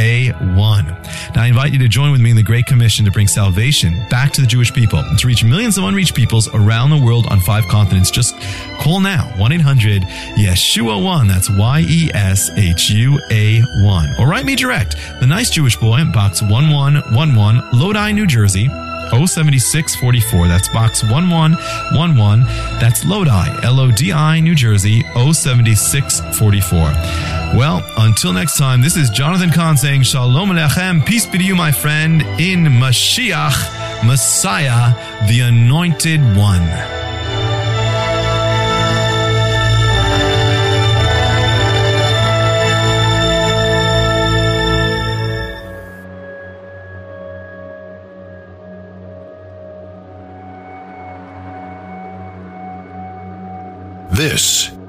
[0.57, 0.87] 1.
[1.35, 3.93] Now, I invite you to join with me in the Great Commission to bring salvation
[4.09, 7.27] back to the Jewish people and to reach millions of unreached peoples around the world
[7.27, 8.11] on five continents.
[8.11, 8.41] Just
[8.81, 10.01] call now 1 800
[10.39, 11.29] Yeshua 1.
[11.29, 14.15] That's Y E S H U A 1.
[14.19, 18.71] Or write me direct, The Nice Jewish Boy, Box 1111, Lodi, New Jersey.
[19.13, 20.49] 07644.
[20.49, 22.45] That's box 1111.
[22.81, 26.79] That's Lodi, L O D I, New Jersey, 07644.
[27.59, 31.55] Well, until next time, this is Jonathan Cahn saying Shalom Alechem, peace be to you,
[31.55, 34.95] my friend, in Mashiach, Messiah,
[35.29, 37.02] the Anointed One.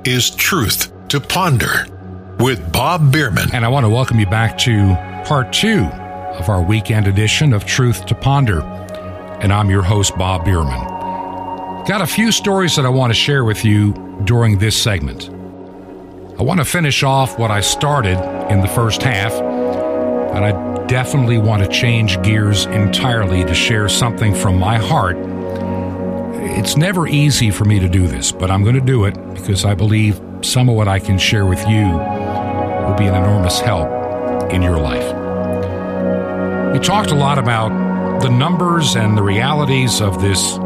[0.05, 1.87] Is Truth to Ponder
[2.39, 3.53] with Bob Bierman.
[3.53, 7.65] And I want to welcome you back to part two of our weekend edition of
[7.65, 8.61] Truth to Ponder.
[9.41, 11.85] And I'm your host, Bob Bierman.
[11.85, 13.93] Got a few stories that I want to share with you
[14.25, 15.29] during this segment.
[16.37, 18.17] I want to finish off what I started
[18.51, 24.36] in the first half, and I definitely want to change gears entirely to share something
[24.36, 25.15] from my heart
[26.58, 29.66] it's never easy for me to do this, but I'm going to do it because
[29.66, 33.89] I believe some of what I can share with you will be an enormous help
[34.51, 35.04] in your life.
[36.74, 40.58] We talked a lot about the numbers and the realities of this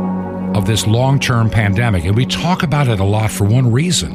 [0.55, 4.13] of this long-term pandemic, and we talk about it a lot for one reason.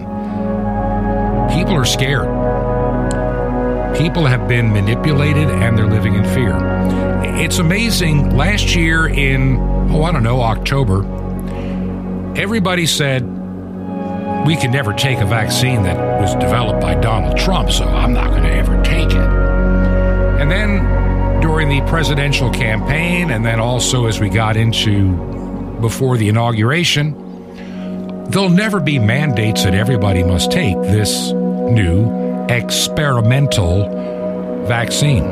[1.51, 2.29] People are scared.
[3.97, 6.57] People have been manipulated and they're living in fear.
[7.37, 8.37] It's amazing.
[8.37, 9.59] Last year in,
[9.91, 11.03] oh, I don't know, October,
[12.37, 13.23] everybody said
[14.47, 18.31] we can never take a vaccine that was developed by Donald Trump, so I'm not
[18.31, 19.17] going to ever take it.
[20.41, 25.13] And then during the presidential campaign, and then also as we got into
[25.81, 27.15] before the inauguration,
[28.31, 33.89] there'll never be mandates that everybody must take this new experimental
[34.67, 35.25] vaccine.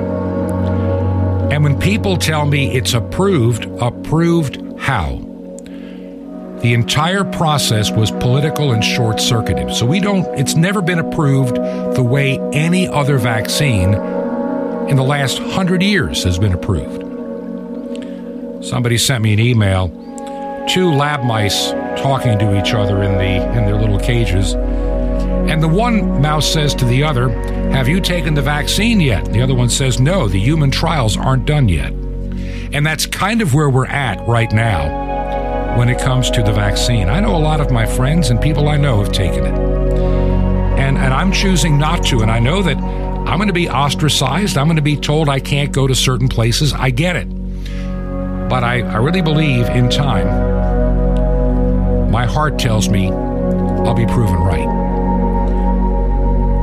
[1.50, 5.29] And when people tell me it's approved, approved how?
[6.62, 9.74] The entire process was political and short circuited.
[9.74, 15.38] So we don't, it's never been approved the way any other vaccine in the last
[15.38, 17.02] hundred years has been approved.
[18.62, 19.88] Somebody sent me an email,
[20.68, 21.70] two lab mice
[22.02, 24.52] talking to each other in the in their little cages.
[24.52, 27.30] And the one mouse says to the other,
[27.70, 29.32] Have you taken the vaccine yet?
[29.32, 31.92] The other one says, No, the human trials aren't done yet.
[32.72, 34.99] And that's kind of where we're at right now
[35.76, 37.08] when it comes to the vaccine.
[37.08, 39.54] I know a lot of my friends and people I know have taken it.
[40.78, 42.20] And, and I'm choosing not to.
[42.20, 44.58] And I know that I'm going to be ostracized.
[44.58, 46.72] I'm going to be told I can't go to certain places.
[46.72, 47.28] I get it.
[48.48, 50.26] But I, I really believe in time,
[52.10, 54.66] my heart tells me I'll be proven right.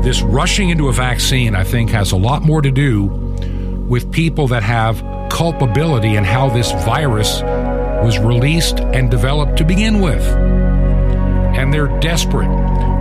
[0.03, 3.05] This rushing into a vaccine, I think, has a lot more to do
[3.87, 7.41] with people that have culpability in how this virus
[8.03, 10.23] was released and developed to begin with.
[11.57, 12.49] And they're desperate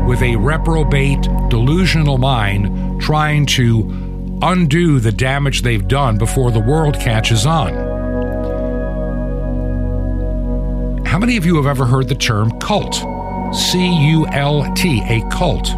[0.06, 6.94] with a reprobate, delusional mind trying to undo the damage they've done before the world
[6.94, 7.74] catches on.
[11.04, 12.94] How many of you have ever heard the term cult?
[13.54, 15.68] C U L T, a cult.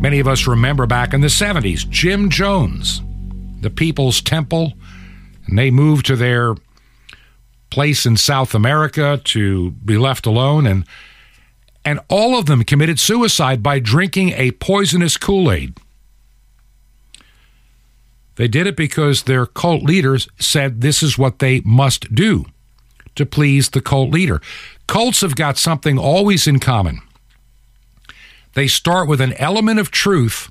[0.00, 3.02] Many of us remember back in the 70s, Jim Jones,
[3.60, 4.72] the People's Temple,
[5.46, 6.54] and they moved to their
[7.70, 10.84] place in South America to be left alone and
[11.84, 15.76] and all of them committed suicide by drinking a poisonous Kool-Aid.
[18.36, 22.46] They did it because their cult leaders said this is what they must do
[23.14, 24.40] to please the cult leader.
[24.86, 27.00] Cults have got something always in common.
[28.54, 30.50] They start with an element of truth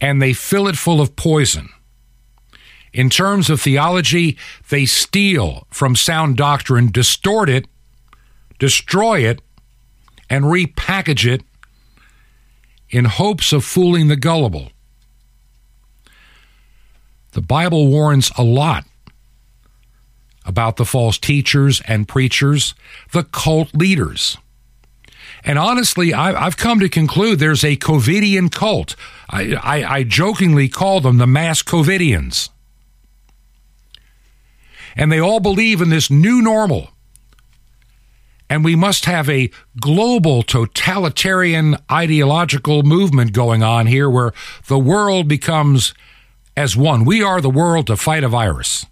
[0.00, 1.68] and they fill it full of poison.
[2.92, 4.36] In terms of theology,
[4.68, 7.66] they steal from sound doctrine, distort it,
[8.58, 9.40] destroy it,
[10.28, 11.42] and repackage it
[12.90, 14.70] in hopes of fooling the gullible.
[17.32, 18.84] The Bible warns a lot
[20.44, 22.74] about the false teachers and preachers,
[23.12, 24.36] the cult leaders.
[25.44, 28.94] And honestly, I, have come to conclude there's a COVIDian cult.
[29.30, 32.50] I, I, I jokingly call them the mass COVIDians.
[34.96, 36.90] And they all believe in this new normal.
[38.48, 44.32] And we must have a global totalitarian ideological movement going on here where
[44.66, 45.94] the world becomes
[46.56, 47.04] as one.
[47.06, 48.84] We are the world to fight a virus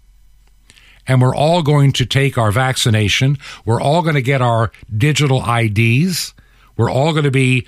[1.07, 3.37] and we're all going to take our vaccination.
[3.65, 6.33] We're all going to get our digital IDs.
[6.77, 7.67] We're all going to be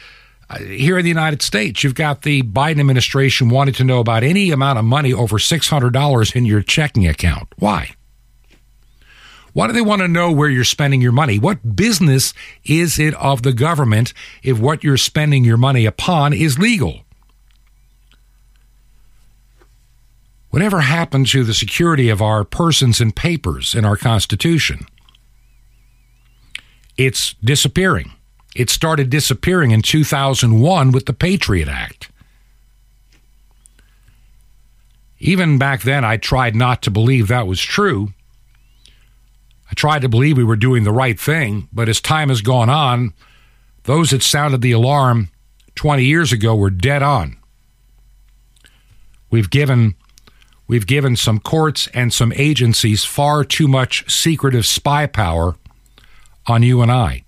[0.50, 1.84] uh, here in the United States.
[1.84, 6.36] You've got the Biden administration wanting to know about any amount of money over $600
[6.36, 7.48] in your checking account.
[7.58, 7.96] Why?
[9.54, 11.38] Why do they want to know where you're spending your money?
[11.38, 12.34] What business
[12.66, 17.02] is it of the government if what you're spending your money upon is legal?
[20.50, 24.86] Whatever happened to the security of our persons and papers in our Constitution?
[26.98, 28.12] It's disappearing.
[28.56, 32.10] It started disappearing in 2001 with the Patriot Act.
[35.20, 38.14] Even back then, I tried not to believe that was true.
[39.74, 42.70] I tried to believe we were doing the right thing, but as time has gone
[42.70, 43.12] on,
[43.86, 45.32] those that sounded the alarm
[45.74, 47.38] 20 years ago were dead on.
[49.32, 49.96] We've given
[50.68, 55.56] We've given some courts and some agencies far too much secretive spy power
[56.46, 57.26] on you and I.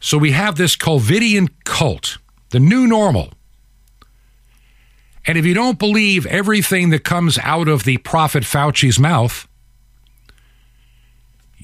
[0.00, 2.18] So we have this COVIDian cult,
[2.50, 3.32] the new normal.
[5.26, 9.46] And if you don't believe everything that comes out of the prophet Fauci's mouth,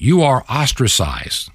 [0.01, 1.51] you are ostracized.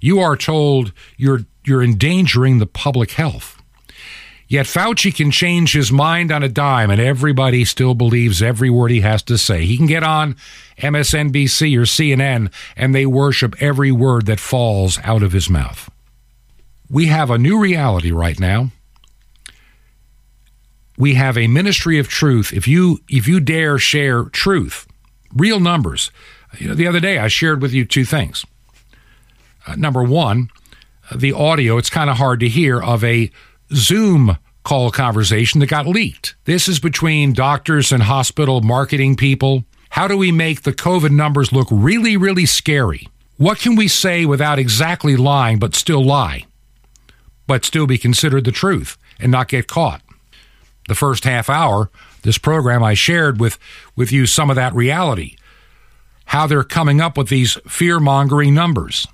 [0.00, 3.62] You are told you're, you're endangering the public health.
[4.48, 8.90] Yet Fauci can change his mind on a dime, and everybody still believes every word
[8.90, 9.66] he has to say.
[9.66, 10.34] He can get on
[10.78, 15.88] MSNBC or CNN, and they worship every word that falls out of his mouth.
[16.90, 18.72] We have a new reality right now.
[20.98, 22.52] We have a ministry of truth.
[22.52, 24.88] If you if you dare share truth,
[25.32, 26.10] real numbers.
[26.58, 28.44] You know, the other day I shared with you two things.
[29.66, 30.50] Uh, number one,
[31.14, 31.78] the audio.
[31.78, 33.30] It's kind of hard to hear of a
[33.72, 36.34] Zoom call conversation that got leaked.
[36.44, 39.64] This is between doctors and hospital marketing people.
[39.90, 43.08] How do we make the COVID numbers look really, really scary?
[43.36, 46.44] What can we say without exactly lying, but still lie,
[47.46, 48.96] but still be considered the truth?
[49.18, 50.02] and not get caught.
[50.88, 51.90] The first half hour,
[52.22, 53.58] this program, I shared with,
[53.96, 55.36] with you some of that reality,
[56.26, 59.06] how they're coming up with these fear mongering numbers.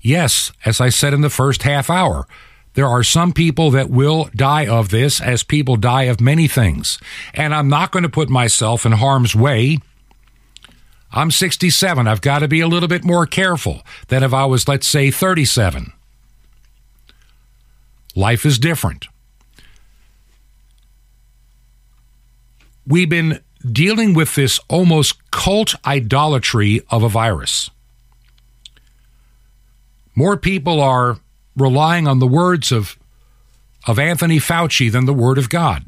[0.00, 2.26] Yes, as I said in the first half hour,
[2.74, 6.98] there are some people that will die of this as people die of many things.
[7.34, 9.78] And I'm not going to put myself in harm's way.
[11.12, 12.06] I'm 67.
[12.06, 15.10] I've got to be a little bit more careful than if I was, let's say,
[15.10, 15.92] 37.
[18.14, 19.06] Life is different.
[22.86, 27.70] We've been dealing with this almost cult idolatry of a virus.
[30.14, 31.18] More people are
[31.56, 32.98] relying on the words of,
[33.86, 35.84] of Anthony Fauci than the Word of God.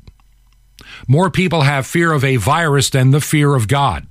[1.09, 4.07] More people have fear of a virus than the fear of God.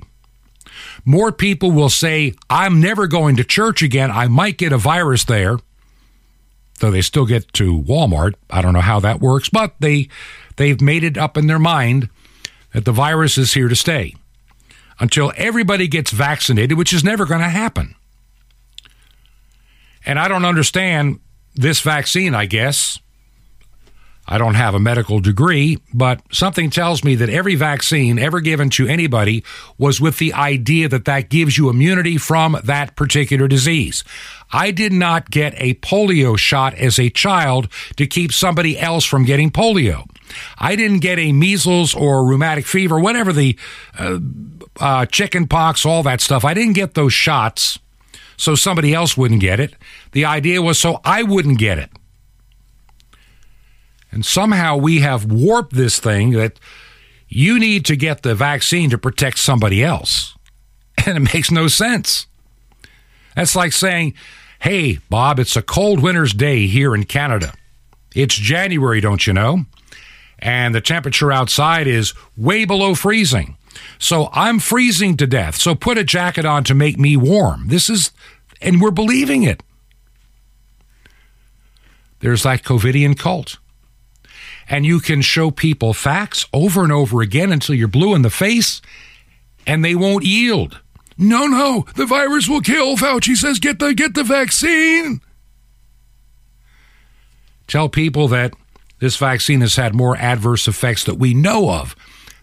[1.06, 4.12] More people will say, I'm never going to church again.
[4.12, 5.58] I might get a virus there.
[6.80, 8.36] Though they still get to Walmart.
[8.50, 10.10] I don't know how that works, but they
[10.56, 12.10] they've made it up in their mind
[12.74, 14.16] that the virus is here to stay
[15.00, 17.96] until everybody gets vaccinated, which is never going to happen.
[20.06, 21.20] And I don't understand
[21.56, 23.00] this vaccine, I guess.
[24.28, 28.70] I don't have a medical degree, but something tells me that every vaccine ever given
[28.72, 29.44] to anybody
[29.78, 34.04] was with the idea that that gives you immunity from that particular disease.
[34.54, 37.68] I did not get a polio shot as a child
[37.98, 40.08] to keep somebody else from getting polio.
[40.58, 43.58] I didn't get a measles or rheumatic fever, whatever the
[43.98, 44.20] uh,
[44.80, 46.46] uh, chicken pox, all that stuff.
[46.46, 47.80] I didn't get those shots
[48.38, 49.76] so somebody else wouldn't get it.
[50.14, 51.92] The idea was so I wouldn't get it.
[54.12, 56.60] And somehow we have warped this thing that
[57.28, 60.36] you need to get the vaccine to protect somebody else.
[61.06, 62.28] And it makes no sense.
[63.36, 64.14] That's like saying,
[64.60, 67.54] hey, Bob, it's a cold winter's day here in Canada.
[68.14, 69.66] It's January, don't you know?
[70.42, 73.58] And the temperature outside is way below freezing.
[74.00, 75.56] So I'm freezing to death.
[75.56, 77.68] So put a jacket on to make me warm.
[77.68, 78.12] This is,
[78.62, 79.62] and we're believing it.
[82.20, 83.58] There's that COVIDian cult.
[84.68, 88.30] And you can show people facts over and over again until you're blue in the
[88.30, 88.82] face
[89.68, 90.80] and they won't yield.
[91.18, 92.98] No, no, the virus will kill.
[92.98, 95.22] Fauci says get the get the vaccine.
[97.68, 98.54] Tell people that
[99.02, 101.96] this vaccine has had more adverse effects that we know of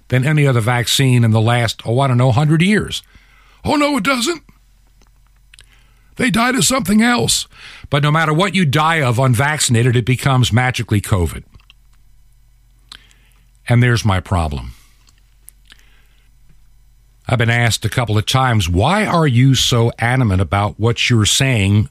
[0.09, 3.01] than any other vaccine in the last, oh, I don't know, 100 years.
[3.65, 4.43] Oh, no, it doesn't.
[6.17, 7.47] They died of something else.
[7.91, 11.45] But no matter what you die of unvaccinated, it becomes magically COVID.
[13.69, 14.73] And there's my problem.
[17.29, 21.25] I've been asked a couple of times, why are you so adamant about what you're
[21.25, 21.89] saying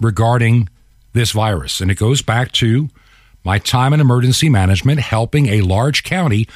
[0.00, 0.68] regarding
[1.14, 1.80] this virus?
[1.80, 2.90] And it goes back to
[3.44, 6.48] my time in emergency management helping a large county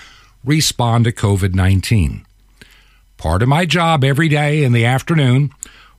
[0.44, 2.24] respond to COVID 19.
[3.16, 5.50] Part of my job every day in the afternoon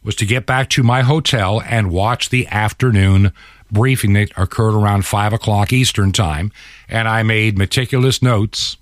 [0.04, 3.34] was to get back to my hotel and watch the afternoon
[3.72, 6.52] briefing that occurred around 5 o'clock Eastern Time,
[6.88, 8.78] and I made meticulous notes.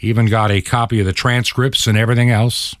[0.00, 2.74] Even got a copy of the transcripts and everything else.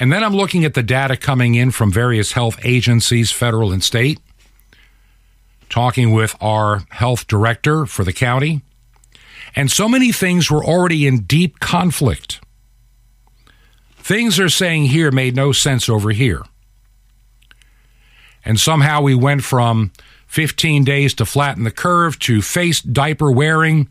[0.00, 3.84] And then I'm looking at the data coming in from various health agencies, federal and
[3.84, 4.18] state,
[5.68, 8.62] talking with our health director for the county.
[9.54, 12.40] And so many things were already in deep conflict.
[13.96, 16.42] Things they're saying here made no sense over here.
[18.44, 19.92] And somehow we went from
[20.28, 23.88] 15 days to flatten the curve to face diaper wearing,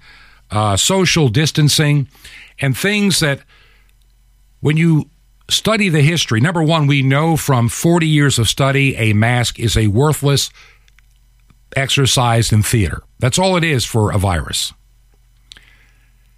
[0.50, 2.08] uh, social distancing,
[2.60, 3.42] and things that
[4.62, 5.10] when you
[5.50, 9.78] study the history, number one, we know from 40 years of study a mask is
[9.78, 10.50] a worthless
[11.76, 13.04] exercise in theater.
[13.20, 14.74] That's all it is for a virus.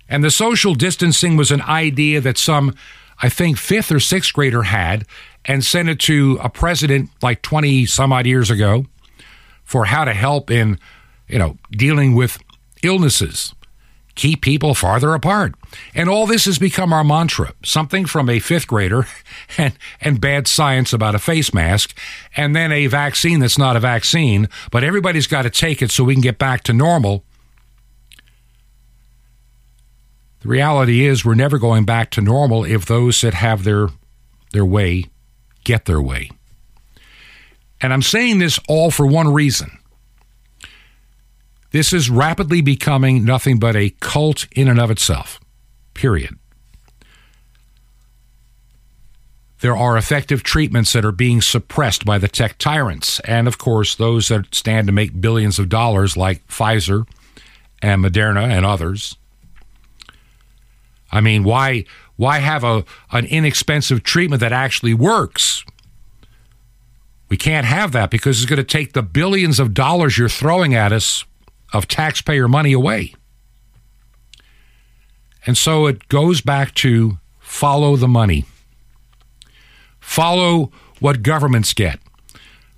[0.07, 2.73] And the social distancing was an idea that some,
[3.21, 5.05] I think, fifth or sixth grader had
[5.45, 8.85] and sent it to a president like 20 some odd years ago
[9.63, 10.79] for how to help in,
[11.27, 12.39] you know, dealing with
[12.81, 13.53] illnesses.
[14.19, 15.55] Keep people farther apart.
[15.95, 19.07] And all this has become our mantra something from a fifth grader
[19.57, 21.97] and, and bad science about a face mask,
[22.35, 26.03] and then a vaccine that's not a vaccine, but everybody's got to take it so
[26.03, 27.23] we can get back to normal.
[30.41, 33.87] The reality is, we're never going back to normal if those that have their,
[34.51, 35.05] their way
[35.63, 36.29] get their way.
[37.79, 39.78] And I'm saying this all for one reason.
[41.71, 45.39] This is rapidly becoming nothing but a cult in and of itself,
[45.93, 46.37] period.
[49.61, 53.19] there are effective treatments that are being suppressed by the tech tyrants.
[53.21, 57.05] And of course, those that stand to make billions of dollars, like Pfizer
[57.81, 59.17] and Moderna and others.
[61.11, 65.65] I mean, why, why have a, an inexpensive treatment that actually works?
[67.27, 70.73] We can't have that because it's going to take the billions of dollars you're throwing
[70.73, 71.25] at us
[71.73, 73.13] of taxpayer money away.
[75.45, 78.45] And so it goes back to follow the money.
[79.99, 81.99] Follow what governments get.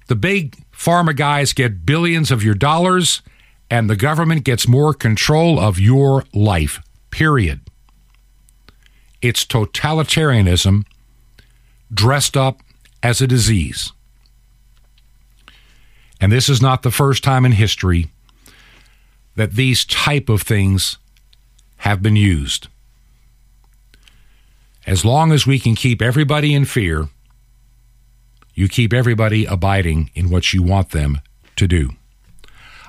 [0.08, 3.22] The big pharma guys get billions of your dollars,
[3.70, 7.62] and the government gets more control of your life, period.
[9.22, 10.86] It's totalitarianism
[11.94, 12.62] dressed up
[13.02, 13.92] as a disease.
[16.20, 18.11] And this is not the first time in history
[19.36, 20.98] that these type of things
[21.78, 22.68] have been used.
[24.86, 27.10] As long as we can keep everybody in fear,
[28.54, 31.22] you keep everybody abiding in what you want them
[31.56, 31.92] to do.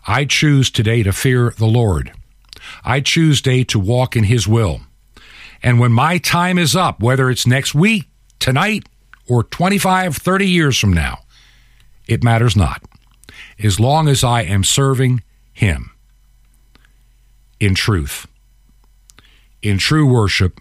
[0.07, 2.12] I choose today to fear the Lord.
[2.84, 4.80] I choose today to walk in His will.
[5.62, 8.07] And when my time is up, whether it's next week,
[8.40, 8.88] tonight,
[9.28, 11.20] or 25, 30 years from now,
[12.09, 12.82] it matters not.
[13.62, 15.22] As long as I am serving
[15.53, 15.91] Him
[17.62, 18.26] in truth,
[19.62, 20.60] in true worship,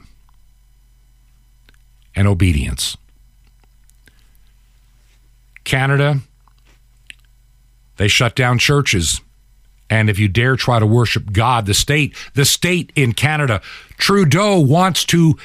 [2.15, 2.95] and obedience.
[5.63, 6.19] Canada,
[7.97, 9.19] they shut down churches.
[9.89, 13.61] And if you dare try to worship God, the state, the state in Canada,
[13.97, 15.39] Trudeau wants to,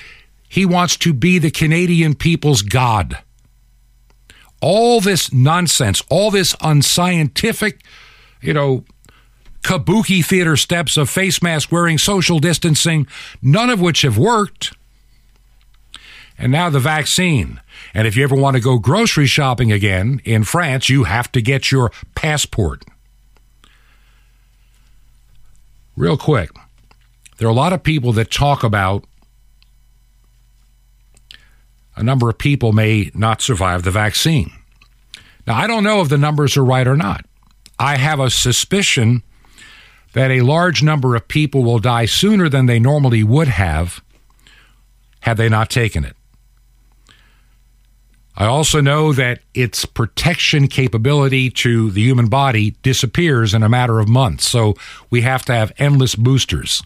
[0.47, 3.17] he wants to be the Canadian people's God.
[4.61, 7.83] All this nonsense, all this unscientific,
[8.43, 8.85] you know,
[9.67, 13.05] kabuki theater steps of face mask wearing, social distancing,
[13.43, 14.73] none of which have worked.
[16.39, 17.61] And now the vaccine.
[17.93, 21.43] And if you ever want to go grocery shopping again in France, you have to
[21.43, 22.85] get your passport.
[25.97, 26.51] Real quick,
[27.39, 29.05] there are a lot of people that talk about
[31.97, 34.53] a number of people may not survive the vaccine.
[35.45, 37.25] Now, I don't know if the numbers are right or not.
[37.79, 39.23] I have a suspicion
[40.17, 44.03] that a large number of people will die sooner than they normally would have
[45.21, 46.17] had they not taken it.
[48.35, 54.01] I also know that its protection capability to the human body disappears in a matter
[54.01, 54.49] of months.
[54.49, 54.75] So
[55.11, 56.83] we have to have endless boosters.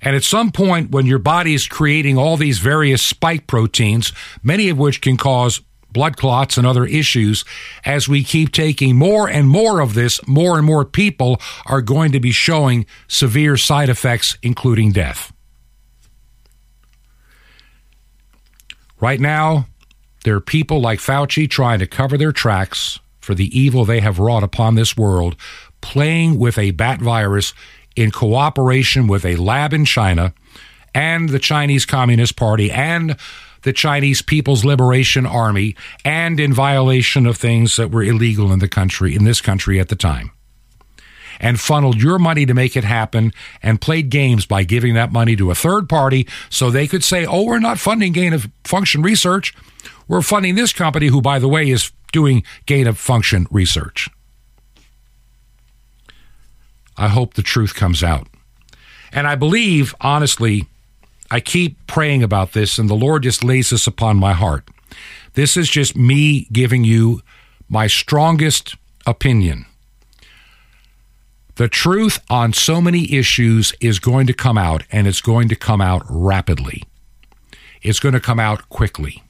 [0.00, 4.70] And at some point, when your body is creating all these various spike proteins, many
[4.70, 5.60] of which can cause
[5.92, 7.44] blood clots and other issues,
[7.84, 12.12] as we keep taking more and more of this, more and more people are going
[12.12, 15.32] to be showing severe side effects, including death.
[19.00, 19.66] Right now,
[20.24, 24.18] there are people like Fauci trying to cover their tracks for the evil they have
[24.18, 25.36] wrought upon this world,
[25.80, 27.54] playing with a bat virus
[27.96, 30.34] in cooperation with a lab in China
[30.94, 33.16] and the Chinese Communist Party and
[33.62, 38.68] the Chinese People's Liberation Army and in violation of things that were illegal in the
[38.68, 40.30] country in this country at the time
[41.40, 43.32] and funneled your money to make it happen
[43.62, 47.24] and played games by giving that money to a third party so they could say,
[47.24, 49.54] oh, we're not funding gain of function research.
[50.06, 54.08] We're funding this company, who, by the way, is doing gain of function research.
[56.96, 58.28] I hope the truth comes out.
[59.12, 60.66] And I believe, honestly,
[61.30, 64.68] I keep praying about this, and the Lord just lays this upon my heart.
[65.34, 67.22] This is just me giving you
[67.68, 68.76] my strongest
[69.06, 69.66] opinion.
[71.54, 75.56] The truth on so many issues is going to come out, and it's going to
[75.56, 76.82] come out rapidly.
[77.82, 79.22] It's going to come out quickly.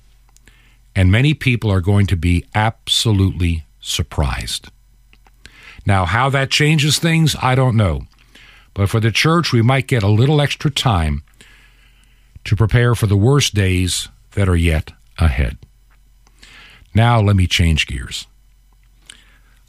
[0.95, 4.71] And many people are going to be absolutely surprised.
[5.87, 8.03] Now, how that changes things, I don't know.
[8.75, 11.23] But for the church, we might get a little extra time
[12.51, 15.57] to prepare for the worst days that are yet ahead.
[16.93, 18.27] Now, let me change gears.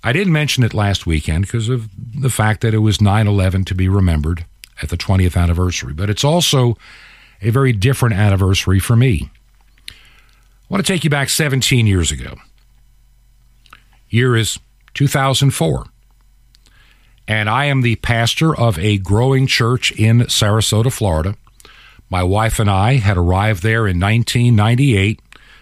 [0.04, 1.88] I didn't mention it last weekend because of
[2.20, 4.48] the fact that it was 9 11 to be remembered
[4.82, 6.76] at the 20th anniversary, but it's also
[7.44, 9.30] a very different anniversary for me.
[9.88, 9.94] I
[10.68, 12.34] want to take you back 17 years ago.
[14.10, 14.58] Year is
[14.96, 15.86] 2004.
[17.28, 21.36] And I am the pastor of a growing church in Sarasota, Florida.
[22.12, 25.22] My wife and I had arrived there in 1998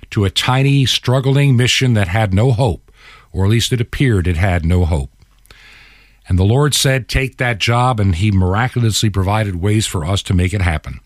[0.09, 2.91] to a tiny, struggling mission that had no hope,
[3.31, 5.11] or at least it appeared it had no hope.
[6.27, 10.33] And the Lord said, Take that job, and He miraculously provided ways for us to
[10.33, 11.01] make it happen.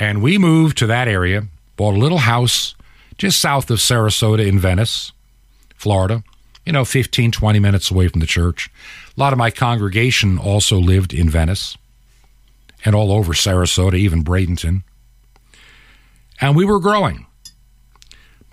[0.00, 1.46] And we moved to that area,
[1.76, 2.74] bought a little house
[3.18, 5.12] just south of Sarasota in Venice,
[5.76, 6.24] Florida,
[6.66, 8.68] you know, 15, 20 minutes away from the church.
[9.16, 11.76] A lot of my congregation also lived in Venice
[12.84, 14.82] and all over Sarasota, even Bradenton.
[16.40, 17.26] And we were growing.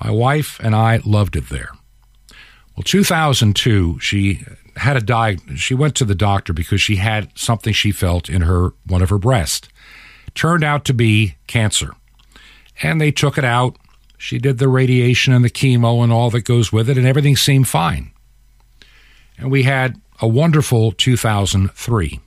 [0.04, 1.72] My wife and I loved it there.
[2.76, 4.44] Well, 2002, she
[4.76, 8.44] had a di- she went to the doctor because she had something she felt in
[8.44, 9.68] her one of her breasts.
[10.36, 11.94] Turned out to be cancer.
[12.84, 13.78] And they took it out.
[14.20, 17.36] She did the radiation and the chemo and all that goes with it and everything
[17.36, 18.12] seemed fine.
[19.38, 22.20] And we had a wonderful 2003.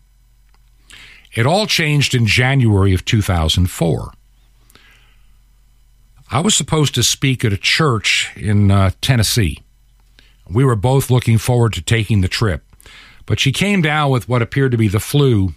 [1.32, 4.12] It all changed in January of 2004.
[6.32, 9.62] I was supposed to speak at a church in uh, Tennessee.
[10.48, 12.64] We were both looking forward to taking the trip,
[13.26, 15.54] but she came down with what appeared to be the flu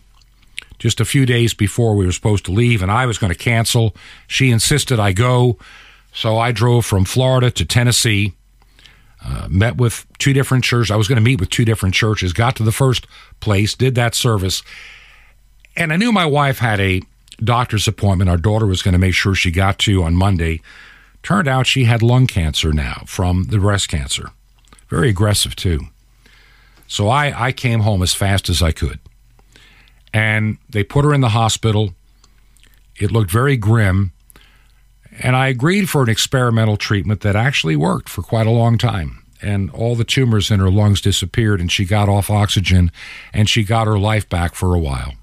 [0.80, 3.38] just a few days before we were supposed to leave, and I was going to
[3.38, 3.96] cancel.
[4.28, 5.58] She insisted I go,
[6.12, 8.34] so I drove from Florida to Tennessee.
[9.26, 10.92] Uh, met with two different churches.
[10.92, 12.34] I was going to meet with two different churches.
[12.34, 13.08] Got to the first
[13.40, 14.62] place, did that service,
[15.76, 17.02] and I knew my wife had a
[17.44, 20.62] doctor's appointment our daughter was going to make sure she got to on Monday.
[21.24, 24.30] Turned out she had lung cancer now from the breast cancer.
[24.90, 25.88] Very aggressive, too.
[26.88, 29.00] So I, I came home as fast as I could.
[30.14, 31.94] And they put her in the hospital.
[32.98, 34.12] It looked very grim.
[35.20, 39.24] And I agreed for an experimental treatment that actually worked for quite a long time.
[39.42, 42.92] And all the tumors in her lungs disappeared, and she got off oxygen,
[43.34, 45.16] and she got her life back for a while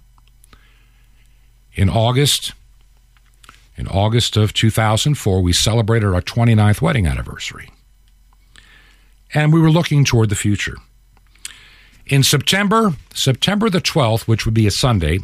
[1.74, 2.52] in August.
[3.76, 7.70] In August of 2004, we celebrated our 29th wedding anniversary.
[9.32, 10.76] And we were looking toward the future.
[12.06, 15.20] In September, September the 12th, which would be a Sunday,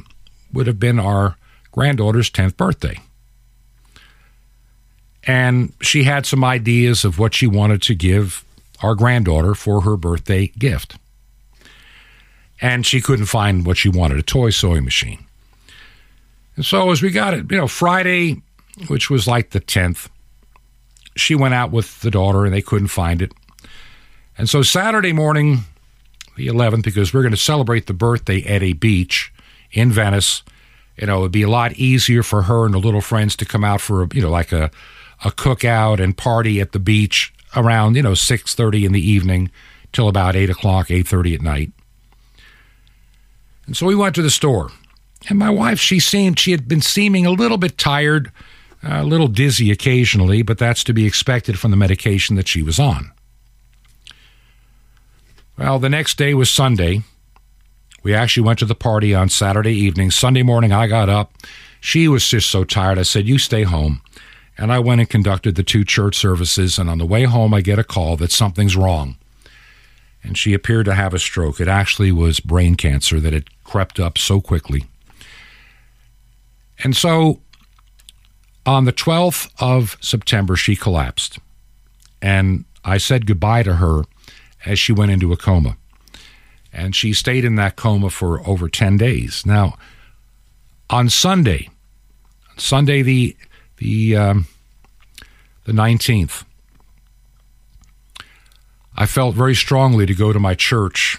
[0.53, 1.37] would have been our
[1.73, 2.99] granddaughter's 10th birthday.
[5.25, 8.45] And she had some ideas of what she wanted to give
[8.83, 10.97] our granddaughter for her birthday gift.
[12.61, 15.26] And she couldn't find what she wanted a toy sewing machine.
[16.57, 18.43] And so as we got it, you know, Friday,
[18.89, 20.09] which was like the 10th,
[21.17, 23.33] she went out with the daughter and they couldn't find it.
[24.39, 25.61] And so Saturday morning,
[26.37, 29.33] the 11th, because we're going to celebrate the birthday at a beach
[29.73, 30.43] in Venice,
[30.97, 33.65] you know, it'd be a lot easier for her and the little friends to come
[33.65, 34.71] out for, a, you know, like a,
[35.25, 39.51] a cookout and party at the beach around, you know, 6.30 in the evening
[39.93, 41.73] till about 8 o'clock, 8.30 at night.
[43.67, 44.71] And so we went to the store
[45.29, 48.31] and my wife, she seemed, she had been seeming a little bit tired,
[48.83, 52.79] a little dizzy occasionally, but that's to be expected from the medication that she was
[52.79, 53.13] on.
[55.59, 57.03] Well, the next day was Sunday.
[58.03, 60.11] We actually went to the party on Saturday evening.
[60.11, 61.33] Sunday morning, I got up.
[61.81, 62.99] She was just so tired.
[62.99, 64.03] I said, You stay home.
[64.59, 66.79] And I went and conducted the two church services.
[66.79, 69.17] And on the way home, I get a call that something's wrong.
[70.23, 71.61] And she appeared to have a stroke.
[71.61, 74.85] It actually was brain cancer that had crept up so quickly.
[76.83, 77.41] And so
[78.65, 81.39] on the 12th of September, she collapsed.
[82.21, 84.03] And I said goodbye to her
[84.65, 85.77] as she went into a coma.
[86.73, 89.47] And she stayed in that coma for over 10 days.
[89.47, 89.79] Now,
[90.91, 91.71] on Sunday,
[92.57, 93.37] Sunday the,
[93.79, 94.47] the, um,
[95.65, 96.45] the 19th,
[98.97, 101.19] I felt very strongly to go to my church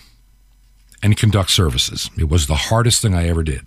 [1.03, 2.09] and conduct services.
[2.17, 3.61] It was the hardest thing I ever did.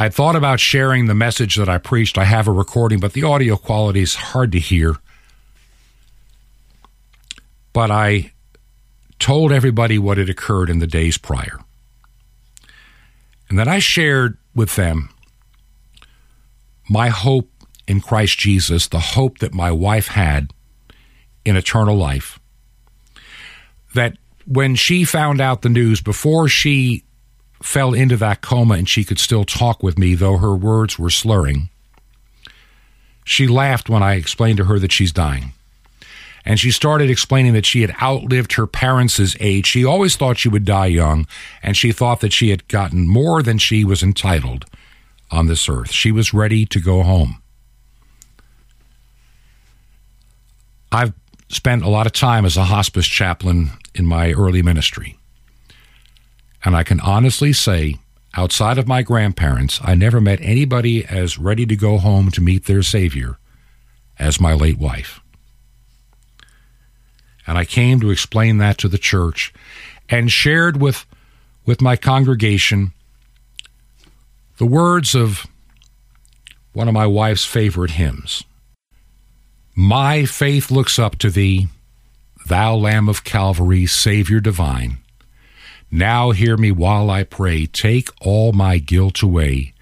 [0.00, 2.16] I thought about sharing the message that I preached.
[2.16, 4.96] I have a recording, but the audio quality is hard to hear.
[7.74, 8.32] But I
[9.18, 11.58] told everybody what had occurred in the days prior.
[13.50, 15.10] And then I shared with them
[16.88, 17.50] my hope
[17.86, 20.50] in Christ Jesus, the hope that my wife had
[21.44, 22.40] in eternal life.
[23.94, 27.04] That when she found out the news, before she
[27.62, 31.10] fell into that coma and she could still talk with me, though her words were
[31.10, 31.68] slurring.
[33.24, 35.52] She laughed when I explained to her that she's dying.
[36.44, 39.66] And she started explaining that she had outlived her parents' age.
[39.66, 41.26] She always thought she would die young,
[41.62, 44.64] and she thought that she had gotten more than she was entitled
[45.30, 45.92] on this earth.
[45.92, 47.42] She was ready to go home.
[50.90, 51.12] I've
[51.48, 55.19] spent a lot of time as a hospice chaplain in my early ministry.
[56.64, 57.96] And I can honestly say,
[58.36, 62.66] outside of my grandparents, I never met anybody as ready to go home to meet
[62.66, 63.38] their Savior
[64.18, 65.20] as my late wife.
[67.46, 69.52] And I came to explain that to the church
[70.08, 71.06] and shared with,
[71.64, 72.92] with my congregation
[74.58, 75.46] the words of
[76.74, 78.44] one of my wife's favorite hymns
[79.74, 81.68] My faith looks up to thee,
[82.46, 84.99] thou Lamb of Calvary, Savior divine.
[85.90, 89.74] Now hear me while I pray, take all my guilt away,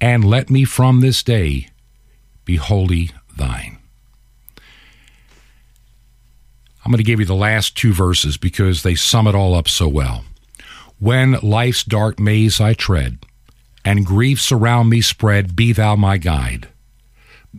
[0.00, 1.68] and let me from this day
[2.44, 3.78] be wholly thine.
[6.84, 9.68] I'm going to give you the last two verses because they sum it all up
[9.68, 10.24] so well.
[10.98, 13.18] When life's dark maze I tread,
[13.84, 16.68] and griefs around me spread, be thou my guide.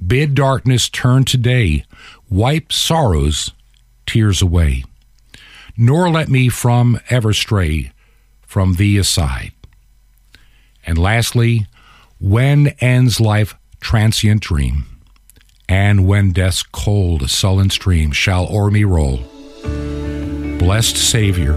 [0.06, 1.86] Bid darkness turn to day,
[2.30, 3.52] wipe sorrow's
[4.06, 4.84] tears away,
[5.78, 7.92] nor let me from ever stray
[8.42, 9.52] from thee aside.
[10.86, 11.68] And lastly,
[12.20, 14.86] when ends life transient dream,
[15.70, 19.18] and when death's cold, sullen stream shall o'er me roll,
[20.60, 21.54] blessed Savior,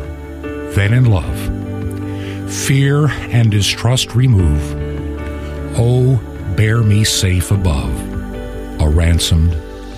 [0.75, 4.62] then in love, fear and distrust remove,
[5.77, 6.21] oh,
[6.57, 7.93] bear me safe above
[8.81, 9.53] a ransomed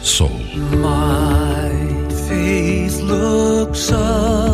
[0.05, 0.41] soul.
[0.79, 1.26] My
[3.67, 4.46] looks up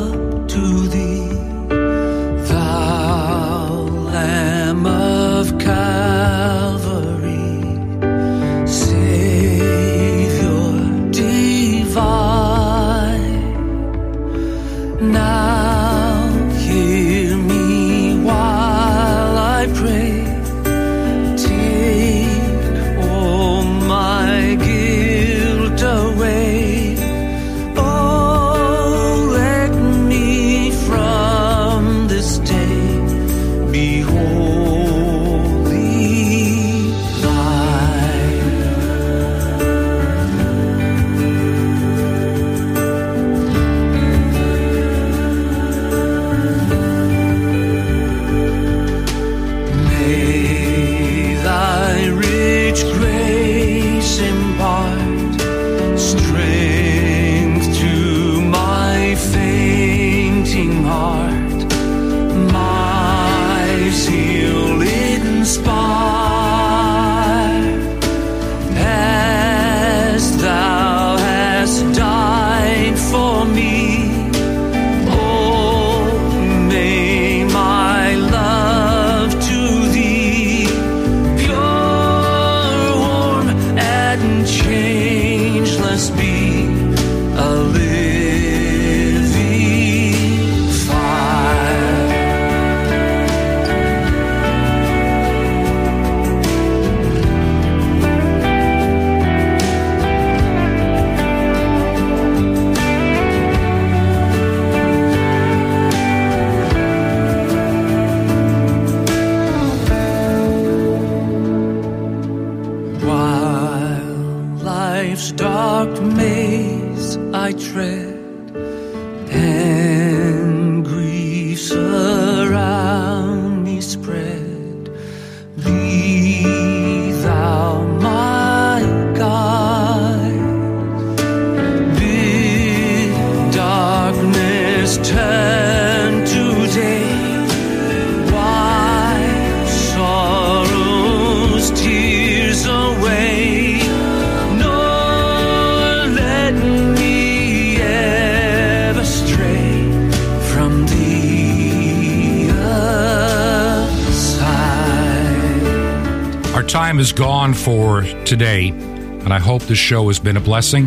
[157.03, 160.87] is gone for today, and I hope this show has been a blessing.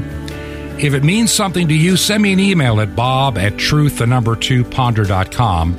[0.79, 4.07] If it means something to you, send me an email at bob at truth, the
[4.07, 5.75] number two, ponder.com.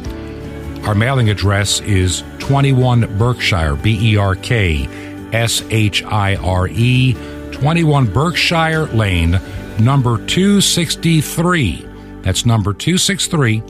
[0.85, 4.87] Our mailing address is 21 Berkshire, B E R K
[5.33, 7.15] S H I R E,
[7.53, 9.41] 21 Berkshire Lane,
[9.79, 11.89] number 263.
[12.21, 13.63] That's number 263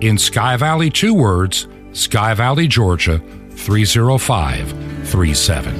[0.00, 5.79] in Sky Valley, two words, Sky Valley, Georgia, 30537.